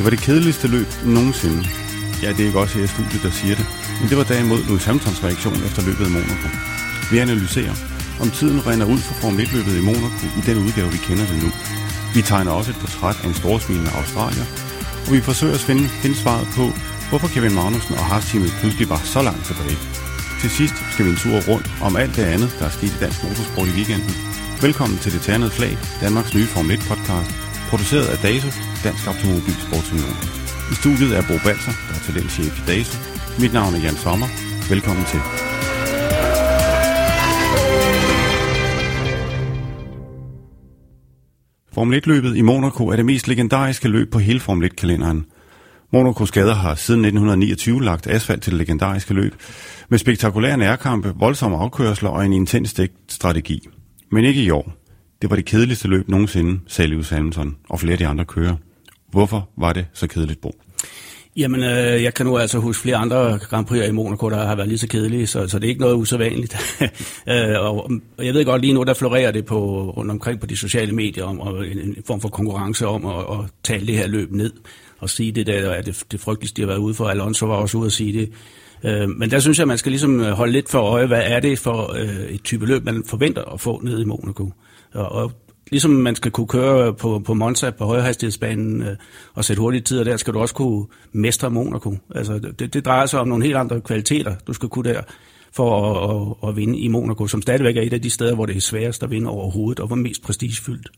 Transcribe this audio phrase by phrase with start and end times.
[0.00, 1.68] Det var det kedeligste løb nogensinde.
[2.22, 3.66] Ja, det er ikke også her i studiet, der siger det.
[4.00, 6.48] Men det var derimod Louis Hamiltons reaktion efter løbet i Monaco.
[7.10, 7.74] Vi analyserer,
[8.20, 11.42] om tiden render ud for Formel 1-løbet i Monaco i den udgave, vi kender det
[11.42, 11.50] nu.
[12.14, 14.46] Vi tegner også et portræt af en storsmilende Australier,
[15.06, 16.64] og vi forsøger at finde, finde svaret på,
[17.08, 19.78] hvorfor Kevin Magnussen og Haas-teamet pludselig var så langt tilbage.
[20.42, 23.00] Til sidst skal vi en tur rundt om alt det andet, der er sket i
[23.04, 24.14] dansk motorsport i weekenden.
[24.66, 25.74] Velkommen til Det Ternede Flag,
[26.04, 27.30] Danmarks nye Formel 1-podcast,
[27.70, 28.50] produceret af DASO,
[28.86, 30.18] Dansk Automobil Sportsunion.
[30.72, 32.96] I studiet er Bo Balser, der er talentchef i DASO.
[33.42, 34.28] Mit navn er Jan Sommer.
[34.72, 35.20] Velkommen til.
[41.74, 45.20] Formel 1-løbet i Monaco er det mest legendariske løb på hele Formel 1-kalenderen.
[45.92, 49.34] Monacos gader har siden 1929 lagt asfalt til det legendariske løb,
[49.88, 53.68] med spektakulære nærkampe, voldsomme afkørsler og en intens strategi.
[54.12, 54.72] Men ikke i år.
[55.22, 58.56] Det var det kedeligste løb nogensinde, sagde Lewis Hamilton og flere af de andre kører.
[59.10, 60.50] Hvorfor var det så kedeligt, Bo?
[61.36, 64.56] Jamen, øh, jeg kan nu altså huske flere andre Grand Prix i Monaco, der har
[64.56, 66.56] været lige så kedelige, så, så det er ikke noget usædvanligt.
[67.32, 70.56] øh, og jeg ved godt lige nu, der florerer det på, rundt omkring på de
[70.56, 74.06] sociale medier om og en, en form for konkurrence om at, at tale det her
[74.06, 74.52] løb ned
[75.00, 77.08] og sige det der, at det, det frygteligste, de har været ude for.
[77.08, 78.32] Alonso var også ude at sige det.
[78.84, 81.40] Øh, men der synes jeg, man skal ligesom øh, holde lidt for øje, hvad er
[81.40, 84.52] det for øh, et type løb, man forventer at få ned i Monaco.
[84.94, 85.32] Og, og
[85.70, 88.96] ligesom man skal kunne køre på, på Monza på højhastighedsbanen øh,
[89.34, 91.96] og sætte hurtige tider der, skal du også kunne mestre Monaco.
[92.14, 95.00] Altså, det, det drejer sig om nogle helt andre kvaliteter, du skal kunne der
[95.52, 98.46] for at, at, at vinde i Monaco, som stadigvæk er et af de steder, hvor
[98.46, 100.90] det er sværest at vinde overhovedet, og hvor mest prestigefyldt.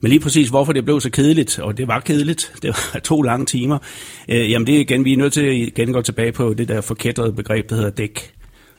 [0.00, 3.22] Men lige præcis, hvorfor det blev så kedeligt, og det var kedeligt, det var to
[3.22, 3.78] lange timer,
[4.28, 6.68] øh, jamen det er igen, vi er nødt til at igen gå tilbage på det
[6.68, 8.34] der forkætrede begreb, der hedder dæk.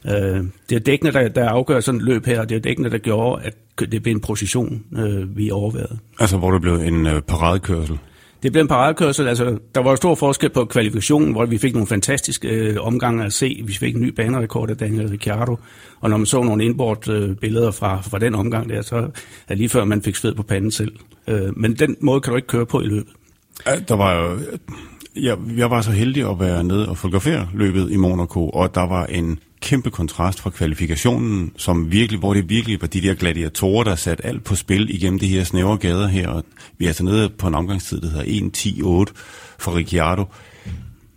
[0.05, 2.89] Øh, det er dækkene, der, der afgør sådan et løb her, og det er dækkene,
[2.89, 3.53] der gjorde, at
[3.91, 5.97] det blev en procession, øh, vi overvejede.
[6.19, 7.99] Altså, hvor det blev en øh, paradekørsel?
[8.43, 9.27] Det blev en paradekørsel.
[9.27, 13.33] Altså, der var stor forskel på kvalifikationen, hvor vi fik nogle fantastiske øh, omgange at
[13.33, 13.61] se.
[13.65, 15.57] Vi fik en ny banerekord af Daniel Ricciardo,
[15.99, 19.09] og når man så nogle indbort øh, billeder fra, fra den omgang der, så
[19.47, 20.91] er lige før man fik sved på panden selv.
[21.27, 23.13] Øh, men den måde kan du ikke køre på i løbet.
[23.87, 24.39] Der var jo...
[25.15, 28.87] Jeg, jeg var så heldig at være nede og fotografere løbet i Monaco, og der
[28.87, 33.83] var en kæmpe kontrast fra kvalifikationen, som virkelig, hvor det virkelig var de der gladiatorer,
[33.83, 36.27] der satte alt på spil igennem de her snævre gader her.
[36.29, 36.43] Og
[36.77, 39.13] vi er altså nede på en omgangstid, der hedder 1.10.8
[39.59, 40.25] for Ricciardo.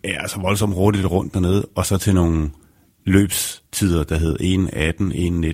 [0.05, 2.51] Ja, altså voldsomt hurtigt rundt dernede, og så til nogle
[3.05, 4.47] løbstider, der hed 1.18,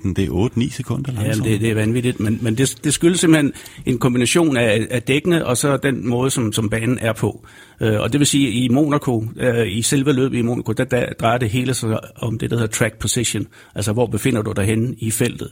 [0.07, 0.15] 1.19.
[0.15, 1.47] Det er 8-9 sekunder langsomt.
[1.47, 3.53] Ja, det, det er vanvittigt, men, men det, det skyldes simpelthen
[3.87, 7.47] en kombination af, af dækkene og så den måde, som, som banen er på.
[7.81, 11.07] Uh, og det vil sige, i Monaco, uh, i selve løbet i Monaco, der, der
[11.21, 14.65] drejer det hele sig om det, der hedder track position, altså hvor befinder du dig
[14.65, 15.51] henne i feltet.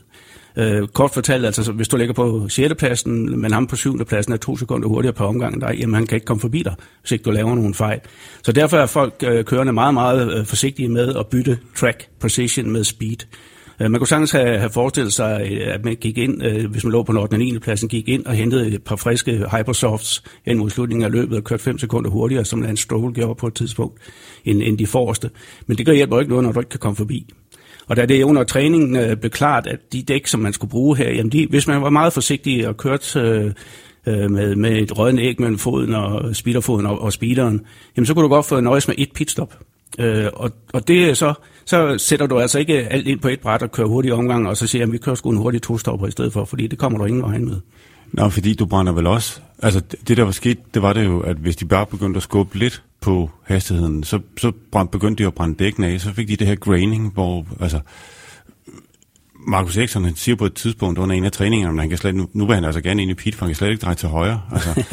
[0.59, 2.73] Øh, kort fortalt, altså hvis du ligger på 6.
[2.75, 4.05] pladsen, men ham på 7.
[4.05, 6.75] pladsen er to sekunder hurtigere på omgangen dig, jamen han kan ikke komme forbi dig,
[7.01, 7.99] hvis ikke du laver nogen fejl.
[8.43, 12.71] Så derfor er folk øh, kørende meget, meget øh, forsigtige med at bytte track position
[12.71, 13.17] med speed.
[13.81, 16.83] Øh, man kunne sagtens have, have forestillet sig, øh, at man gik ind, øh, hvis
[16.83, 17.33] man lå på den 8.
[17.33, 17.59] og 9.
[17.59, 21.43] pladsen, gik ind og hentede et par friske Hypersofts hen mod slutningen af løbet og
[21.43, 24.01] kørte 5 sekunder hurtigere, som Lance Stroll gjorde på et tidspunkt,
[24.45, 25.29] end, end de forreste.
[25.67, 27.27] Men det gør hjælper ikke noget, når du ikke kan komme forbi.
[27.87, 30.97] Og da det under træningen øh, blev klart, at de dæk, som man skulle bruge
[30.97, 33.51] her, jamen de, hvis man var meget forsigtig og kørte øh,
[34.07, 37.61] øh, med, med et rødende æg mellem foden og speederfoden og, og speederen,
[37.97, 39.59] jamen så kunne du godt få nøjes med et pitstop.
[39.99, 41.33] Øh, og, og det er så,
[41.65, 44.57] så sætter du altså ikke alt ind på et bræt og kører hurtig omgang, og
[44.57, 45.75] så siger at vi kører sgu en hurtig to
[46.07, 47.55] i stedet for, fordi det kommer du ingen vej med.
[48.13, 49.39] Nå, fordi du brænder vel også...
[49.63, 52.23] Altså, det der var sket, det var det jo, at hvis de bare begyndte at
[52.23, 54.51] skubbe lidt på hastigheden, så, så
[54.91, 57.45] begyndte de at brænde dækkene af, så fik de det her graining, hvor...
[57.59, 57.79] Altså,
[59.47, 62.15] Markus Eriksson han siger på et tidspunkt under en af træningerne, at han kan slet,
[62.15, 63.95] nu, nu vil han altså gerne ind i pit, for han kan slet ikke dreje
[63.95, 64.41] til højre.
[64.53, 64.69] Altså,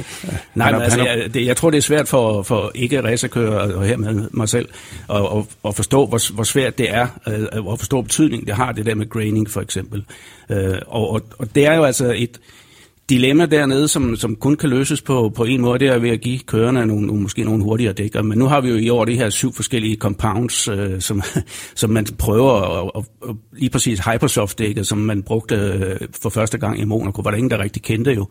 [0.54, 3.03] Nej, han, men altså, han, jeg, det, jeg tror, det er svært for, for ikke
[3.03, 4.69] racerkører, og her med mig selv,
[5.10, 8.72] at, at, at forstå, hvor, hvor svært det er, øh, at forstå betydningen, det har,
[8.72, 10.04] det der med graining for eksempel.
[10.50, 12.41] Øh, og, og, og det er jo altså et,
[13.09, 16.21] dilemma dernede, som, som kun kan løses på, på en måde, det er ved at
[16.21, 18.22] give kørerne nogle, nogle, måske nogle hurtigere dækker.
[18.22, 21.22] Men nu har vi jo i år de her syv forskellige compounds, øh, som,
[21.74, 26.59] som man prøver, og, og, og lige præcis Hypersoft-dækket, som man brugte øh, for første
[26.59, 28.27] gang i Monaco, var der ingen, der rigtig kendte jo.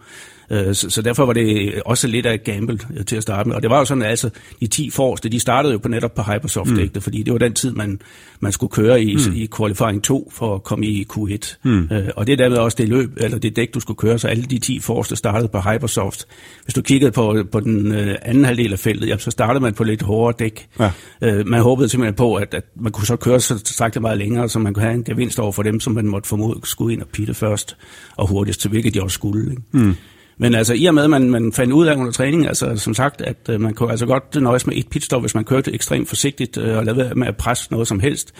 [0.49, 3.49] Øh, så, så derfor var det også lidt af et gamble øh, til at starte
[3.49, 3.55] med.
[3.55, 4.29] Og det var jo sådan, at altså,
[4.59, 7.01] de 10 forreste, de startede jo på netop på Hypersoft-dækket, mm.
[7.01, 7.99] fordi det var den tid, man,
[8.39, 9.33] man skulle køre i, mm.
[9.35, 11.55] i qualifying 2 for at komme i Q1.
[11.63, 11.89] Mm.
[11.91, 14.27] Øh, og det er dermed også det løb, eller det dæk, du skulle køre, så
[14.27, 16.25] alle de 10 forreste startede på Hypersoft.
[16.63, 17.91] Hvis du kiggede på, på den
[18.21, 20.67] anden halvdel af feltet, jamen, så startede man på lidt hårdere dæk.
[20.79, 20.91] Ja.
[21.45, 24.59] Man håbede simpelthen på, at, at man kunne så køre så sagt meget længere, så
[24.59, 27.07] man kunne have en gevinst over for dem, som man måtte formode skulle ind og
[27.07, 27.77] pitte først
[28.15, 29.51] og hurtigst, til hvilket de også skulle.
[29.51, 29.61] Ikke?
[29.71, 29.95] Mm.
[30.37, 32.93] Men altså i og med, at man, man fandt ud af under træning, altså som
[32.93, 36.09] sagt, at øh, man kunne altså godt nøjes med et pitstop, hvis man kørte ekstremt
[36.09, 38.33] forsigtigt øh, og lavede med at presse noget som helst,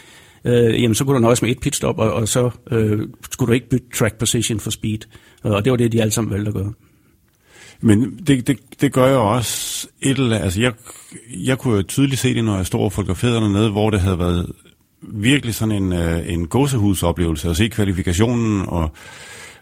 [0.46, 3.00] øh, jamen så kunne du nøjes med et pitstop, og, og så øh,
[3.32, 5.00] skulle du ikke bytte track position for speed.
[5.44, 6.74] Og det var det, de alle sammen valgte at gøre.
[7.82, 10.44] Men det, det, det gør jeg også et eller andet.
[10.46, 10.74] Altså jeg,
[11.30, 14.20] jeg kunne jo tydeligt se det, når jeg stod og fotograferede nede, hvor det havde
[14.20, 14.52] været
[15.02, 18.92] virkelig sådan en, øh, en gåsehusoplevelse at se kvalifikationen og,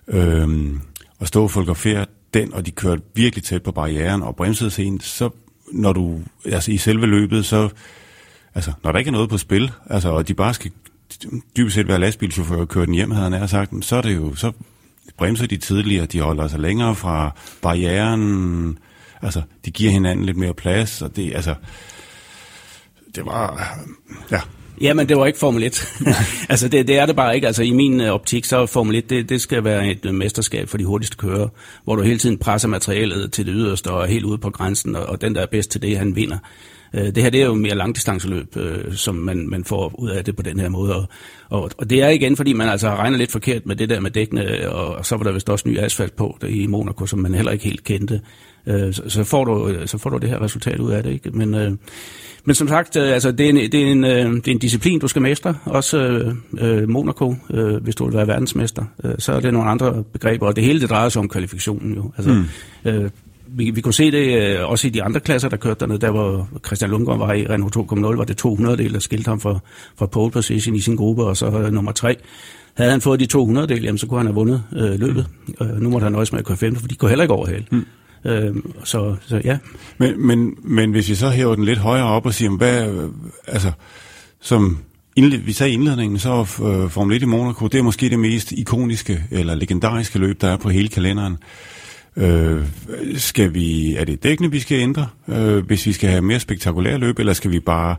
[0.07, 0.79] øhm,
[1.19, 5.03] og stå og fotografere den, og de kørte virkelig tæt på barrieren og bremsede sent,
[5.03, 5.29] så
[5.71, 7.69] når du, altså i selve løbet, så,
[8.55, 10.71] altså når der ikke er noget på spil, altså og de bare skal
[11.57, 14.35] dybest set være lastbilchauffør og køre den hjem, havde han sagt, så er det jo,
[14.35, 14.51] så
[15.17, 18.79] bremser de tidligere, de holder sig længere fra barrieren,
[19.21, 21.55] altså de giver hinanden lidt mere plads, og det, altså,
[23.15, 23.77] det var,
[24.31, 24.41] ja,
[24.81, 25.87] Jamen, det var ikke Formel 1.
[26.49, 27.47] altså, det, det er det bare ikke.
[27.47, 30.13] Altså, i min øh, optik, så er Formel 1, det, det skal være et øh,
[30.13, 31.47] mesterskab for de hurtigste kører,
[31.83, 34.95] hvor du hele tiden presser materialet til det yderste og er helt ude på grænsen,
[34.95, 36.37] og, og den, der er bedst til det, han vinder.
[36.93, 40.25] Øh, det her det er jo mere langdistanceløb, øh, som man, man får ud af
[40.25, 40.95] det på den her måde.
[40.95, 41.05] Og,
[41.49, 44.11] og, og det er igen, fordi man altså regner lidt forkert med det der med
[44.11, 47.19] dækkene, og, og så var der vist også ny asfalt på der i Monaco, som
[47.19, 48.21] man heller ikke helt kendte.
[48.67, 51.11] Øh, så, så, får du, så får du det her resultat ud af det.
[51.11, 51.31] Ikke?
[51.31, 51.71] Men, øh,
[52.45, 54.59] men som sagt, øh, altså, det, er en, det, er en, øh, det er en
[54.59, 55.55] disciplin, du skal mestre.
[55.65, 58.83] Også øh, øh, Monaco, øh, hvis du vil være verdensmester.
[59.03, 61.95] Øh, så er det nogle andre begreber, og det hele det drejer sig om kvalifikationen
[61.95, 62.11] jo.
[62.17, 62.45] Altså, mm.
[62.89, 63.09] øh,
[63.53, 66.11] vi, vi kunne se det øh, også i de andre klasser, der kørte dernede, der
[66.11, 69.59] hvor Christian Lundgaard var i Renault 2.0, var det 200 del, der skilte ham fra,
[69.97, 72.15] fra pole position i sin gruppe, og så øh, nummer 3.
[72.73, 75.27] Havde han fået de 200 del, jamen, så kunne han have vundet øh, løbet.
[75.47, 75.67] Mm.
[75.67, 77.65] Øh, nu måtte han nøjes med at køre 5, for de kunne heller ikke overhale.
[77.71, 77.85] Mm.
[78.25, 79.57] Øh, så, så ja.
[79.97, 83.09] Men, men, men hvis vi så hæver den lidt højere op og siger, hvad,
[83.47, 83.71] altså,
[84.41, 84.77] som
[85.15, 88.19] indled, vi sagde i indledningen, så øh, Formel 1 i Monaco, det er måske det
[88.19, 91.37] mest ikoniske eller legendariske løb, der er på hele kalenderen.
[92.17, 92.65] Øh,
[93.15, 96.97] skal vi, er det dækkene, vi skal ændre, øh, hvis vi skal have mere spektakulære
[96.97, 97.95] løb, eller skal vi bare,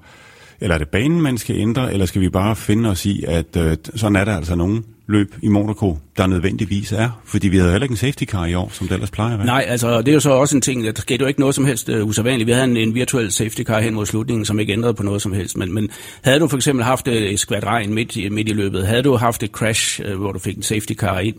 [0.60, 3.56] eller er det banen, man skal ændre, eller skal vi bare finde os i, at
[3.56, 7.10] øh, sådan er der altså nogen løb i Monaco, der nødvendigvis er?
[7.24, 9.38] Fordi vi havde heller ikke en safety car i år, som det ellers plejer at
[9.38, 9.46] være.
[9.46, 11.64] Nej, altså det er jo så også en ting, der skete jo ikke noget som
[11.64, 12.46] helst uh, usædvanligt.
[12.46, 15.22] Vi havde en, en virtuel safety car hen mod slutningen, som ikke ændrede på noget
[15.22, 15.56] som helst.
[15.56, 15.88] Men, men
[16.22, 19.42] havde du for eksempel haft et skvat regn midt, midt i løbet, havde du haft
[19.42, 21.36] et crash, uh, hvor du fik en safety car ind,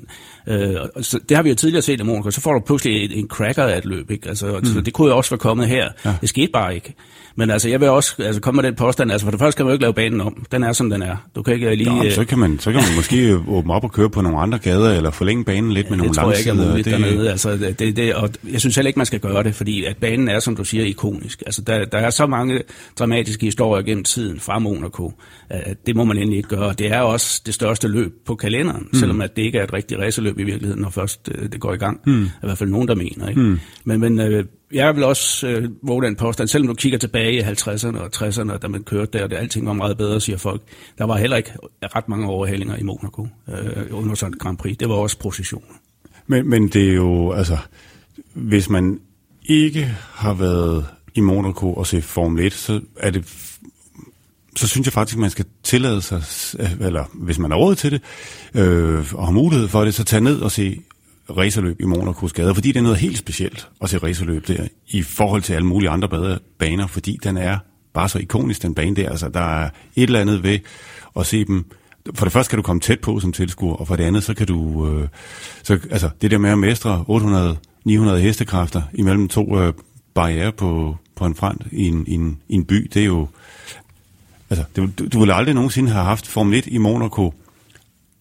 [0.47, 0.55] uh,
[1.01, 3.27] så det har vi jo tidligere set i Monaco, så får du pludselig en, en
[3.27, 4.11] cracker af et løb.
[4.11, 4.29] Ikke?
[4.29, 4.65] Altså, mm.
[4.65, 5.89] Så det kunne jo også være kommet her.
[6.05, 6.13] Ja.
[6.21, 6.93] Det skete bare ikke.
[7.35, 9.65] Men altså, jeg vil også altså, komme med den påstand, altså for det første kan
[9.65, 10.45] man jo ikke lave banen om.
[10.51, 11.15] Den er, som den er.
[11.35, 12.03] Du kan ikke lige...
[12.03, 14.59] Nå, så, kan man, så kan man måske åbne op og køre på nogle andre
[14.63, 16.35] gader, eller forlænge banen lidt med ja, nogle langsider.
[16.35, 16.93] Det tror jeg ikke er muligt det...
[16.93, 17.31] dernede.
[17.31, 20.27] Altså, det, det, og jeg synes heller ikke, man skal gøre det, fordi at banen
[20.27, 21.43] er, som du siger, ikonisk.
[21.45, 22.61] Altså, der, der er så mange
[22.99, 25.13] dramatiske historier gennem tiden fra Monaco,
[25.49, 26.73] at det må man endelig ikke gøre.
[26.73, 28.99] Det er også det største løb på kalenderen, mm.
[28.99, 31.73] selvom at det ikke er et rigtigt racerløb i virkeligheden, når først øh, det går
[31.73, 31.99] i gang.
[32.05, 32.23] Mm.
[32.23, 33.29] I hvert fald nogen, der mener.
[33.29, 33.41] Ikke?
[33.41, 33.59] Mm.
[33.83, 37.39] Men, men øh, jeg vil også øh, våge den påstand, selvom du kigger tilbage i
[37.39, 40.61] 50'erne og 60'erne, da man kørte der, og det, alting var meget bedre, siger folk.
[40.97, 41.51] Der var heller ikke
[41.83, 44.77] ret mange overhalinger i Monaco øh, under sådan Grand Prix.
[44.77, 45.63] Det var også procession.
[46.27, 47.57] Men, men det er jo, altså,
[48.33, 48.99] hvis man
[49.45, 50.85] ikke har været
[51.15, 53.49] i Monaco og se Formel 1, så er det
[54.55, 56.23] så synes jeg faktisk, at man skal tillade sig,
[56.81, 58.01] eller hvis man har råd til det,
[58.53, 60.81] øh, og har mulighed for det, så tage ned og se
[61.37, 65.01] racerløb i Monaco gader, fordi det er noget helt specielt at se racerløb der, i
[65.01, 67.57] forhold til alle mulige andre baner, fordi den er
[67.93, 69.09] bare så ikonisk, den bane der.
[69.09, 70.59] Altså, der er et eller andet ved
[71.19, 71.65] at se dem.
[72.15, 74.33] For det første kan du komme tæt på som tilskuer, og for det andet, så
[74.33, 74.87] kan du...
[74.87, 75.07] Øh,
[75.63, 77.05] så, altså, det der med at mestre
[77.87, 79.73] 800-900 hestekræfter imellem to øh,
[80.13, 83.27] barriere på, på en front i en, i, en, i en by, det er jo...
[84.49, 87.33] Altså, det, du, du ville aldrig nogensinde have haft Formel 1 i Monaco,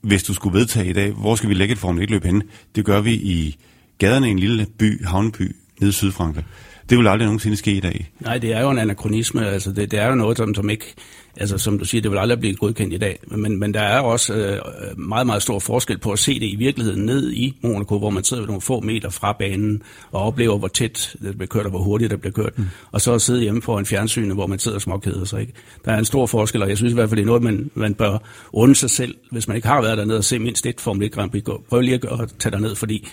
[0.02, 2.42] hvis du skulle vedtage i dag, hvor skal vi lægge et Formel 1-løb henne?
[2.76, 3.56] Det gør vi i
[3.99, 6.44] gaderne i en lille by, havneby, nede i Sydfrankrig.
[6.90, 8.11] Det vil aldrig nogensinde ske i dag.
[8.21, 9.47] Nej, det er jo en anachronisme.
[9.47, 10.94] Altså, det, det er jo noget, som, som ikke...
[11.37, 13.19] Altså, som du siger, det vil aldrig blive godkendt i dag.
[13.27, 14.59] Men, men der er også øh,
[14.99, 18.25] meget, meget stor forskel på at se det i virkeligheden ned i Monaco, hvor man
[18.25, 21.83] sidder nogle få meter fra banen og oplever, hvor tæt det bliver kørt, og hvor
[21.83, 22.59] hurtigt det bliver kørt.
[22.59, 22.65] Mm.
[22.93, 25.41] Og så at sidde hjemme for en fjernsyn, hvor man sidder og småkeder sig.
[25.41, 25.53] Ikke?
[25.85, 27.71] Der er en stor forskel, og jeg synes i hvert fald, det er noget, man,
[27.75, 28.19] man bør
[28.53, 31.12] unde sig selv, hvis man ikke har været dernede og se mindst et Formel 1
[31.12, 31.43] Grand Prix.
[31.69, 33.09] Prøv lige at tage derned, fordi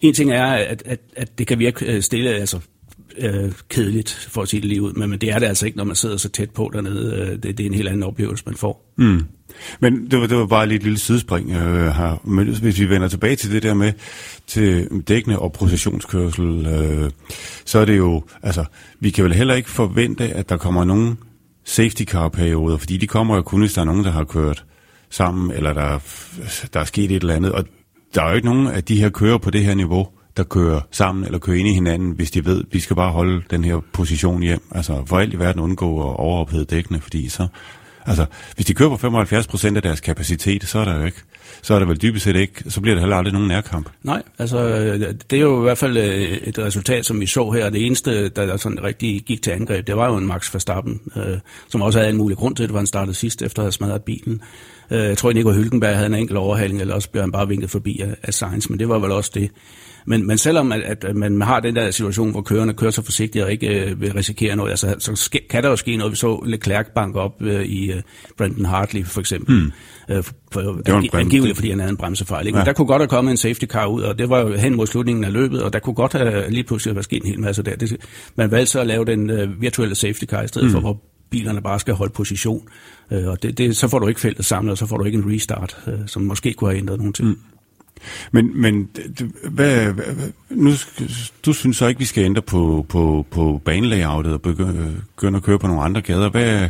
[0.00, 2.60] en ting er, at, at, at det kan virke øh, stille, altså
[3.18, 4.92] øh, kedeligt, for at sige det lige ud.
[4.92, 7.16] Men, men det er det altså ikke, når man sidder så tæt på dernede.
[7.16, 8.92] Øh, det, det er en helt anden oplevelse, man får.
[8.96, 9.24] Mm.
[9.80, 12.26] Men det var, det var bare lige et lille sidespring øh, her.
[12.26, 13.92] Men hvis vi vender tilbage til det der med
[14.46, 17.10] til dækkende og processionskørsel, øh,
[17.64, 18.64] så er det jo, altså,
[19.00, 21.18] vi kan vel heller ikke forvente, at der kommer nogen
[21.64, 24.64] safety car perioder, fordi de kommer jo kun, hvis der er nogen, der har kørt
[25.10, 25.98] sammen, eller der,
[26.72, 27.52] der er sket et eller andet.
[27.52, 27.64] Og
[28.14, 30.80] der er jo ikke nogen af de her kører på det her niveau, der kører
[30.90, 33.64] sammen eller kører ind i hinanden, hvis de ved, at vi skal bare holde den
[33.64, 34.62] her position hjem.
[34.70, 37.46] Altså for alt i verden undgå at overophede dækkene, fordi så...
[38.06, 41.22] Altså, hvis de kører på 75 procent af deres kapacitet, så er der jo ikke
[41.62, 43.88] så er det vel dybest set ikke, så bliver det heller aldrig nogen nærkamp.
[44.02, 44.68] Nej, altså
[45.30, 47.70] det er jo i hvert fald øh, et resultat, som vi så her.
[47.70, 51.38] Det eneste, der sådan rigtig gik til angreb, det var jo en Max Verstappen, øh,
[51.68, 53.72] som også havde en mulig grund til, det, hvor han startede sidst, efter at have
[53.72, 54.40] smadret bilen.
[54.90, 57.48] Øh, jeg tror, at Nico Hylkenberg havde en enkelt overhaling, eller også blev han bare
[57.48, 59.50] vinket forbi af, af Sainz, men det var vel også det.
[60.04, 63.44] Men, men selvom at, at man har den der situation, hvor kørerne kører så forsigtigt
[63.44, 66.10] og ikke øh, vil risikere noget, altså, så ske, kan der jo ske noget.
[66.10, 68.02] Vi så Leclerc banke op øh, i øh,
[68.38, 69.56] Brendan Hartley for eksempel.
[69.56, 69.72] Hmm.
[70.16, 72.46] Øh, for, angiveligt, fordi han havde en bremsefejl.
[72.46, 72.58] Ikke?
[72.58, 72.62] Ja.
[72.62, 74.74] Men der kunne godt have kommet en safety car ud, og det var jo hen
[74.74, 77.40] mod slutningen af løbet, og der kunne godt have lige pludselig været sket en hel
[77.40, 77.76] masse der.
[77.76, 77.96] Det,
[78.36, 80.72] man valgte så at lave den øh, virtuelle safety car i stedet hmm.
[80.72, 82.68] for, hvor bilerne bare skal holde position.
[83.10, 85.18] Øh, og det, det, så får du ikke feltet samlet, og så får du ikke
[85.18, 87.28] en restart, øh, som måske kunne have ændret nogle ting.
[87.28, 87.38] Mm.
[88.32, 88.88] Men, men
[89.50, 89.92] hvad,
[90.50, 90.72] nu,
[91.46, 95.58] du synes så ikke, vi skal ændre på, på, på banelayoutet og begynde at køre
[95.58, 96.30] på nogle andre gader.
[96.30, 96.68] Hvad,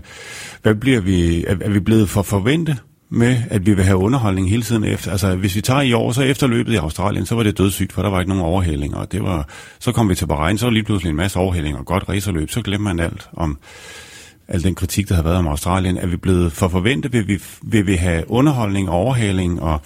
[0.62, 4.50] hvad bliver vi, er, er vi blevet for forventet med, at vi vil have underholdning
[4.50, 5.11] hele tiden efter.
[5.11, 7.93] Altså, hvis vi tager i år, så efter løbet i Australien, så var det dødssygt,
[7.93, 8.97] for der var ikke nogen overhældinger.
[8.97, 9.49] Og det var,
[9.79, 12.50] så kom vi til Bahrain, så var lige pludselig en masse overhældinger og godt racerløb.
[12.50, 13.59] Så glemmer man alt om
[14.49, 15.99] al den kritik, der har været om Australien.
[15.99, 17.12] Er vi blevet for forventet?
[17.12, 19.81] Vil vi, vil vi have underholdning og overhaling og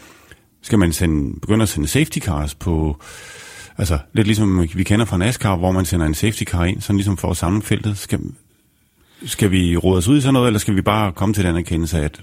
[0.63, 3.03] skal man sende, begynde at sende safety cars på,
[3.79, 6.97] altså lidt ligesom vi kender fra NASCAR, hvor man sender en safety car ind, sådan
[6.97, 7.99] ligesom for at samle feltet.
[7.99, 8.21] Skal,
[9.25, 11.57] skal vi råde os ud i sådan noget, eller skal vi bare komme til den
[11.57, 12.21] erkendelse, at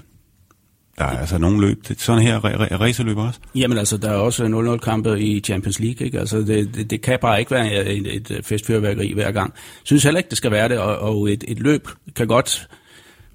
[0.97, 2.39] der er altså nogle løb, sådan her
[2.81, 3.39] racerløb også?
[3.55, 6.19] Jamen altså, der er også 0-0-kampe i Champions League, ikke?
[6.19, 9.53] Altså, det, det, det kan bare ikke være et, et festfyrværkeri hver gang.
[9.53, 12.67] Jeg synes heller ikke, det skal være det, og, og et, et løb kan godt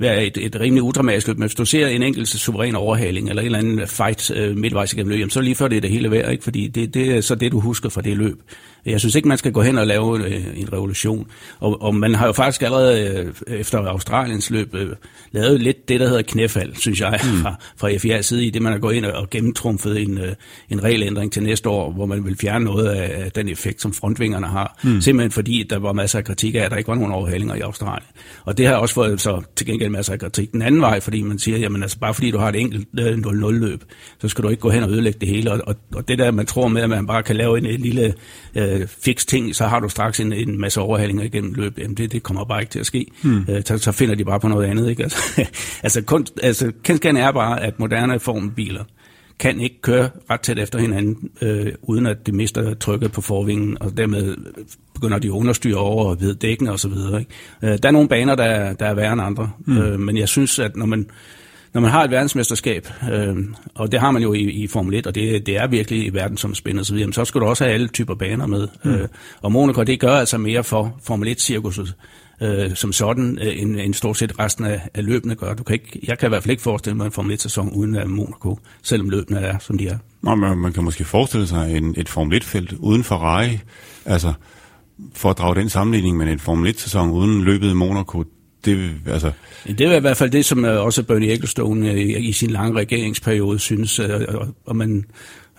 [0.00, 3.42] være et, et rimelig udramatisk løb, men hvis du ser en enkelt suveræn overhaling, eller
[3.42, 6.10] en eller anden fight øh, midtvejs igennem løb, så lige før det er det hele
[6.10, 6.44] værd, ikke?
[6.44, 8.38] fordi det, det er så det, du husker fra det løb.
[8.86, 11.26] Jeg synes ikke, man skal gå hen og lave øh, en revolution.
[11.58, 14.88] Og, og man har jo faktisk allerede øh, efter Australiens løb øh,
[15.32, 17.38] lavet lidt det, der hedder knæfald, synes jeg, mm.
[17.38, 20.32] fra, fra FIA's side, i det man har gået ind og gennemtrumfet en, øh,
[20.70, 23.92] en regelændring til næste år, hvor man vil fjerne noget af, af den effekt, som
[23.92, 24.78] frontvingerne har.
[24.82, 25.00] Mm.
[25.00, 27.60] Simpelthen fordi, der var masser af kritik af, at der ikke var nogen overhalinger i
[27.60, 28.08] Australien.
[28.44, 31.22] Og det har også fået så til gengæld masser af kritik den anden vej, fordi
[31.22, 33.84] man siger, jamen altså bare fordi du har et enkelt øh, 0-0-løb,
[34.20, 35.52] så skal du ikke gå hen og ødelægge det hele.
[35.52, 37.80] Og, og, og det der, man tror med, at man bare kan lave en, en
[37.80, 38.14] lille
[38.54, 41.82] øh, øh, fix ting, så har du straks en, en masse overhalinger igennem løbet.
[41.82, 43.06] Jamen det, det kommer bare ikke til at ske.
[43.22, 43.44] Mm.
[43.48, 44.90] Øh, så, så finder de bare på noget andet.
[44.90, 45.02] Ikke?
[45.10, 45.46] Altså,
[45.82, 48.84] altså, kun, altså kendskærende er bare, at moderne formbiler
[49.40, 53.76] kan ikke køre ret tæt efter hinanden, øh, uden at det mister trykket på forvingen,
[53.80, 54.36] og dermed
[54.94, 56.92] begynder de at understyre over ved dækkene osv.
[57.62, 59.78] Øh, der er nogle baner, der, der er værre end andre, mm.
[59.78, 61.10] øh, men jeg synes, at når man
[61.74, 63.36] når man har et verdensmesterskab, øh,
[63.74, 66.08] og det har man jo i, i Formel 1, og det, det er virkelig i
[66.08, 68.68] verden som spænder så videre, så skal du også have alle typer baner med.
[68.84, 68.90] Mm.
[68.90, 69.08] Øh,
[69.42, 71.94] og Monaco, det gør altså mere for Formel 1-cirkuset
[72.42, 75.54] øh, som sådan, øh, end, end stort set resten af, af løbene gør.
[75.54, 77.94] Du kan ikke, jeg kan i hvert fald ikke forestille mig en Formel 1-sæson uden
[77.94, 79.98] af Monaco, selvom løbene er, som de er.
[80.22, 83.58] Nå, man, man kan måske forestille sig en, et Formel 1-felt uden Ferrari,
[84.04, 84.32] altså
[85.14, 88.24] for at drage den sammenligning med en Formel 1-sæson uden løbet i Monaco,
[88.64, 89.32] det, altså...
[89.66, 92.78] det er i hvert fald det, som øh, også Bernie Ecclestone i, i sin lange
[92.78, 94.76] regeringsperiode synes, øh, og, og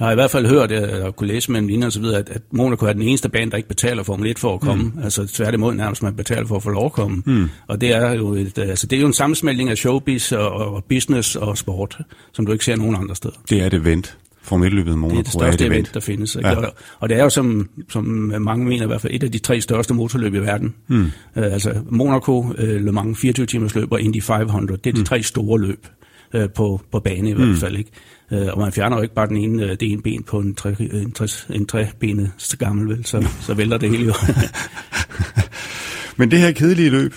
[0.01, 2.29] man har i hvert fald hørt, og kunne læse mellem linjer og så videre, at,
[2.29, 4.83] at Monaco er den eneste bane, der ikke betaler Formel 1 for at komme.
[4.83, 5.03] Mm.
[5.03, 7.23] Altså tværtimod nærmest, man betaler for at få lov at komme.
[7.25, 7.49] Mm.
[7.67, 10.83] Og det er jo et, altså, det er jo en sammensmeltning af showbiz og, og
[10.83, 11.97] business og sport,
[12.33, 13.35] som du ikke ser nogen andre steder.
[13.49, 14.17] Det er det event.
[14.41, 16.37] Formel 1-løbet Monaco det er det største er event, event, der findes.
[16.41, 16.55] Ja.
[16.55, 18.05] Og, og det er jo, som, som
[18.39, 20.73] mange mener i hvert fald, et af de tre største motorløb i verden.
[20.87, 21.01] Mm.
[21.01, 24.99] Uh, altså Monaco, uh, Le Mans 24 timers løb og Indy 500, det er de
[24.99, 25.05] mm.
[25.05, 25.85] tre store løb
[26.33, 27.57] uh, på, på bane i hvert mm.
[27.57, 27.77] fald.
[27.77, 27.91] Ikke?
[28.31, 30.75] Uh, og man fjerner jo ikke bare den ene, det ene ben på en, tre,
[30.79, 33.05] en, tre, en trebenet gammel, vel?
[33.05, 34.13] Så, så vælter det hele jo.
[36.17, 37.15] Men det her kedelige løb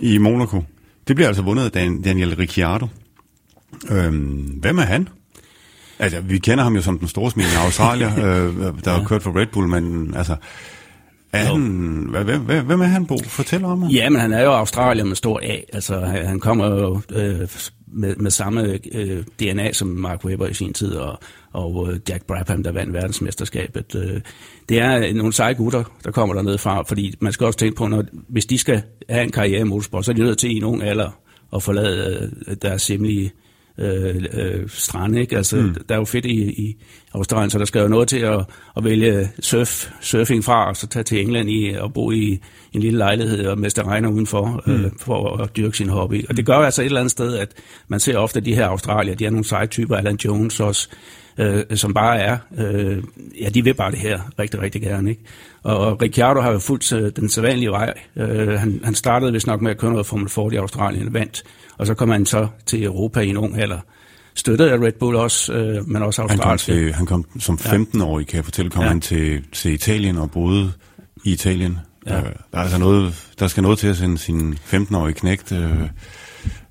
[0.00, 0.62] i Monaco,
[1.08, 1.70] det bliver altså vundet af
[2.04, 2.86] Daniel Ricciardo.
[3.90, 5.08] Øhm, hvem er han?
[5.98, 9.04] Altså, vi kender ham jo som den store smil i Australien, øh, der har ja.
[9.04, 10.36] kørt for Red Bull, men altså,
[11.32, 11.60] er han,
[12.10, 13.16] hvem, hvem, hvem er han, Bo?
[13.26, 13.90] Fortæl om ham.
[13.90, 15.56] Ja, men han er jo Australier med stor A.
[15.72, 17.48] Altså, han kommer jo øh,
[17.94, 21.18] med, med samme øh, DNA som Mark Webber i sin tid, og,
[21.52, 23.94] og øh, Jack Brabham, der vandt verdensmesterskabet.
[23.94, 24.20] Øh,
[24.68, 27.86] det er nogle seje gutter, der kommer dernede fra, fordi man skal også tænke på,
[27.86, 30.56] når, hvis de skal have en karriere i motorsport, så er de nødt til i
[30.56, 31.10] en ung alder
[31.54, 33.32] at forlade øh, deres hjemlige
[33.78, 35.20] øh, øh, strande.
[35.20, 35.36] Ikke?
[35.36, 35.74] Altså, mm.
[35.88, 36.76] Der er jo fedt i, i
[37.14, 38.44] Australien, så der skal jo noget til at,
[38.76, 42.40] at vælge surf, surfing fra, og så tage til England i, og bo i
[42.72, 44.72] en lille lejlighed og meste regner udenfor, mm.
[44.72, 46.24] øh, for at dyrke sin hobby.
[46.28, 47.48] Og det gør altså et eller andet sted, at
[47.88, 50.88] man ser ofte de her australier, de er nogle seje typer, Alan Jones også,
[51.38, 53.02] øh, som bare er, øh,
[53.40, 55.10] ja, de vil bare det her rigtig, rigtig gerne.
[55.10, 55.22] Ikke?
[55.62, 57.94] Og, og Ricciardo har jo fulgt øh, den sædvanlige vej.
[58.16, 61.42] Øh, han, han startede vist nok med at køre noget Formel 4 i Australien, vandt,
[61.78, 63.78] og så kom han så til Europa i en ung alder
[64.34, 66.42] støttet af Red Bull også, øh, men også Australien.
[66.42, 68.88] Han kom, til, han kom som 15-årig, kan jeg fortælle, kom ja.
[68.88, 70.72] han til, til Italien og boede
[71.24, 71.78] i Italien.
[72.06, 72.18] Ja.
[72.18, 75.80] Øh, der, er altså noget, der skal noget til at sende sin 15-årige knægt øh,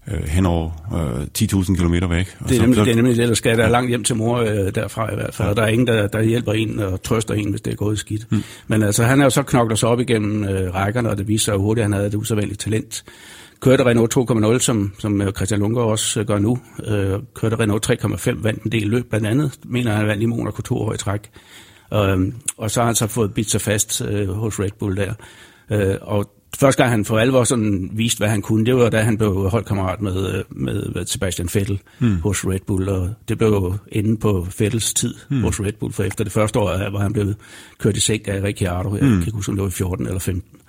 [0.08, 2.38] øh, hen over øh, 10.000 km væk.
[2.40, 3.58] Og det, er nemlig, så, det er nemlig det, der skal.
[3.58, 5.50] Der er langt hjem til mor øh, derfra i hvert fald, ja.
[5.50, 8.00] og der er ingen, der, der hjælper en og trøster en, hvis det er gået
[8.00, 8.28] skidt.
[8.30, 8.44] Hmm.
[8.68, 11.44] Men altså, han er jo så knoklet sig op igennem øh, rækkerne, og det viser
[11.44, 13.04] sig hurtigt, at han havde et usædvanligt talent.
[13.64, 16.58] Kørte Renault 2.0, som, som øh, Christian Lunker også øh, gør nu.
[16.86, 19.60] Øh, kørte Renault 3.5, vandt en del løb blandt andet.
[19.66, 21.30] Mener han vandt i Monaco to år i træk.
[21.94, 25.14] Øh, og så har han så fået bidt sig fast øh, hos Red Bull der.
[25.72, 29.02] Øh, og første gang han for alvor sådan viste, hvad han kunne, det var da
[29.02, 32.22] han blev holdkammerat med, med Sebastian Vettel hmm.
[32.22, 35.42] hos Red Bull, og det blev jo inde på Vettels tid hmm.
[35.42, 37.36] hos Red Bull, for efter det første år var han blevet
[37.78, 39.12] kørt i sænk af Ricciardo, jeg hmm.
[39.12, 40.60] kan ikke huske, om det var i 14 eller 15.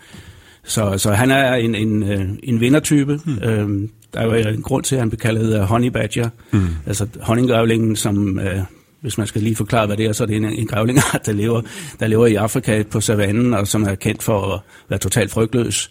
[0.64, 3.20] Så, så han er en, en, øh, en vindertype.
[3.24, 3.38] Hmm.
[3.42, 6.68] Øhm, der er jo en grund til, at han bliver kaldet Honey Badger, hmm.
[6.86, 8.58] altså honninggrævlingen, som øh,
[9.00, 11.32] hvis man skal lige forklare, hvad det er, så er det en, en grævlingart, der
[11.32, 11.62] lever,
[12.00, 15.90] der lever i Afrika på savannen, og som er kendt for at være totalt frygtløs,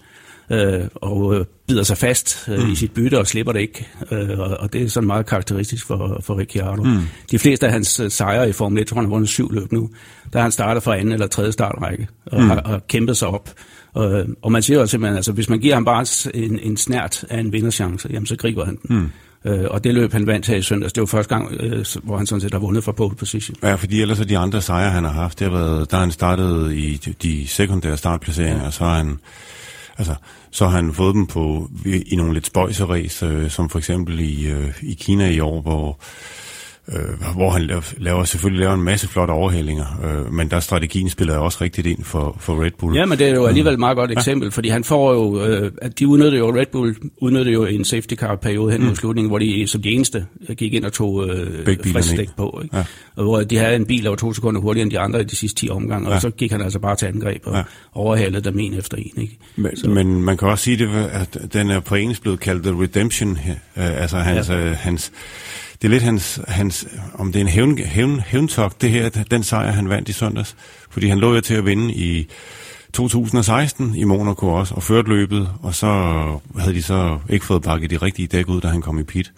[0.51, 2.71] øh, og øh, bider sig fast øh, mm.
[2.71, 3.87] i sit bytte og slipper det ikke.
[4.11, 6.83] Øh, og, og det er sådan meget karakteristisk for, for Ricciardo.
[6.83, 6.99] Mm.
[7.31, 9.71] De fleste af hans øh, sejre i Formel 1, tror han har vundet syv løb
[9.71, 9.89] nu,
[10.33, 12.47] der han startet fra anden eller tredje startrække, og mm.
[12.47, 13.49] har, har kæmpet sig op.
[13.93, 17.25] Og, og man siger jo simpelthen, altså hvis man giver ham bare en, en snært
[17.29, 18.97] af en vinderchance, jamen så griber han den.
[18.97, 19.09] Mm.
[19.45, 20.93] Øh, og det løb han vandt her i søndags.
[20.93, 23.57] Det var første gang, øh, hvor han sådan set har vundet fra pole position.
[23.63, 26.11] Ja, fordi ellers er de andre sejre, han har haft, det har været, der han
[26.11, 28.65] startet i de sekundære startplaceringer, ja.
[28.65, 29.19] og så har han,
[29.97, 30.15] altså,
[30.51, 34.47] så har han fået dem på, i nogle lidt spøjseræs, øh, som for eksempel i,
[34.47, 35.99] øh, i Kina i år, hvor
[36.87, 41.37] øh, hvor han laver, selvfølgelig laver en masse flotte overhældinger, øh, men der strategien spiller
[41.37, 42.95] også rigtigt ind for, for Red Bull.
[42.95, 44.49] Ja, men det er jo alligevel et meget godt eksempel, ja.
[44.49, 48.13] fordi han får jo, øh, at de udnyttede jo, Red Bull udnyttede jo en safety
[48.15, 48.87] car periode hen mm.
[48.87, 50.25] mod slutningen, hvor de som de eneste
[50.57, 52.77] gik ind og tog øh, frisk på, ikke?
[52.77, 52.83] Ja.
[53.15, 55.23] og hvor de havde en bil, der var to sekunder hurtigere end de andre i
[55.23, 56.15] de sidste 10 omgange, ja.
[56.15, 57.63] og så gik han altså bare til angreb og ja.
[57.93, 59.21] overhalede dem en efter en.
[59.21, 59.37] Ikke?
[59.55, 62.81] Men, men man kan også sige, det, at den er på engelsk blevet kaldt The
[62.81, 63.31] Redemption,
[63.77, 64.69] øh, altså hans, ja.
[64.69, 65.11] øh, hans
[65.83, 69.43] det er lidt hans, hans om det er en hævn, hævn, hævntok, det her, den
[69.43, 70.55] sejr, han vandt i søndags.
[70.89, 72.27] Fordi han lå jo til at vinde i
[72.93, 75.87] 2016 i Monaco også, og førte løbet, og så
[76.59, 79.33] havde de så ikke fået bakket de rigtige dæk ud, da han kom i pit.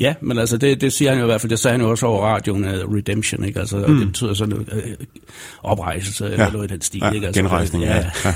[0.00, 1.90] Ja, men altså det, det siger han jo i hvert fald, det sagde han jo
[1.90, 3.60] også over radioen, uh, redemption, ikke?
[3.60, 3.98] Altså, mm.
[3.98, 5.06] det betyder sådan noget uh,
[5.62, 6.30] oprejselse, ja.
[6.30, 7.26] eller noget i den stil, ja, ikke?
[7.26, 7.96] Altså, genrejsning, ja.
[8.24, 8.32] ja.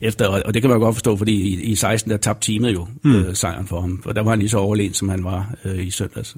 [0.08, 2.86] Efter, og det kan man godt forstå, fordi i, i 16 der tabte teamet jo
[3.02, 3.14] mm.
[3.14, 5.86] uh, sejren for ham, og der var han lige så overlegen, som han var uh,
[5.86, 6.36] i søndags.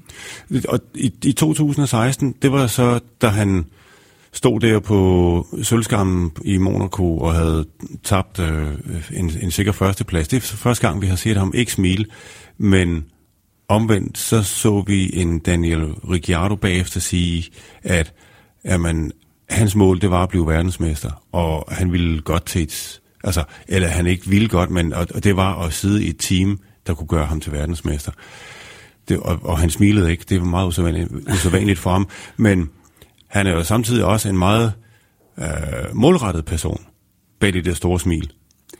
[0.68, 3.64] Og i, i 2016, det var så, da han
[4.34, 7.64] stod der på sølvskammen i Monaco og havde
[8.02, 8.68] tabt øh,
[9.12, 10.28] en, en sikker førsteplads.
[10.28, 12.06] Det er første gang, vi har set ham ikke smile,
[12.58, 13.04] men
[13.68, 17.50] Omvendt så så vi en Daniel Ricciardo bagefter sige,
[17.82, 18.12] at
[18.64, 19.12] jamen,
[19.50, 23.88] hans mål det var at blive verdensmester, og han ville godt til et, altså, eller
[23.88, 26.94] han ikke ville godt, men og, og det var at sidde i et team, der
[26.94, 28.12] kunne gøre ham til verdensmester.
[29.08, 32.70] Det, og, og han smilede ikke, det var meget usædvanligt, usædvanligt for ham, men
[33.26, 34.72] han er jo samtidig også en meget
[35.38, 35.44] øh,
[35.92, 36.84] målrettet person
[37.40, 38.32] bag det der store smil.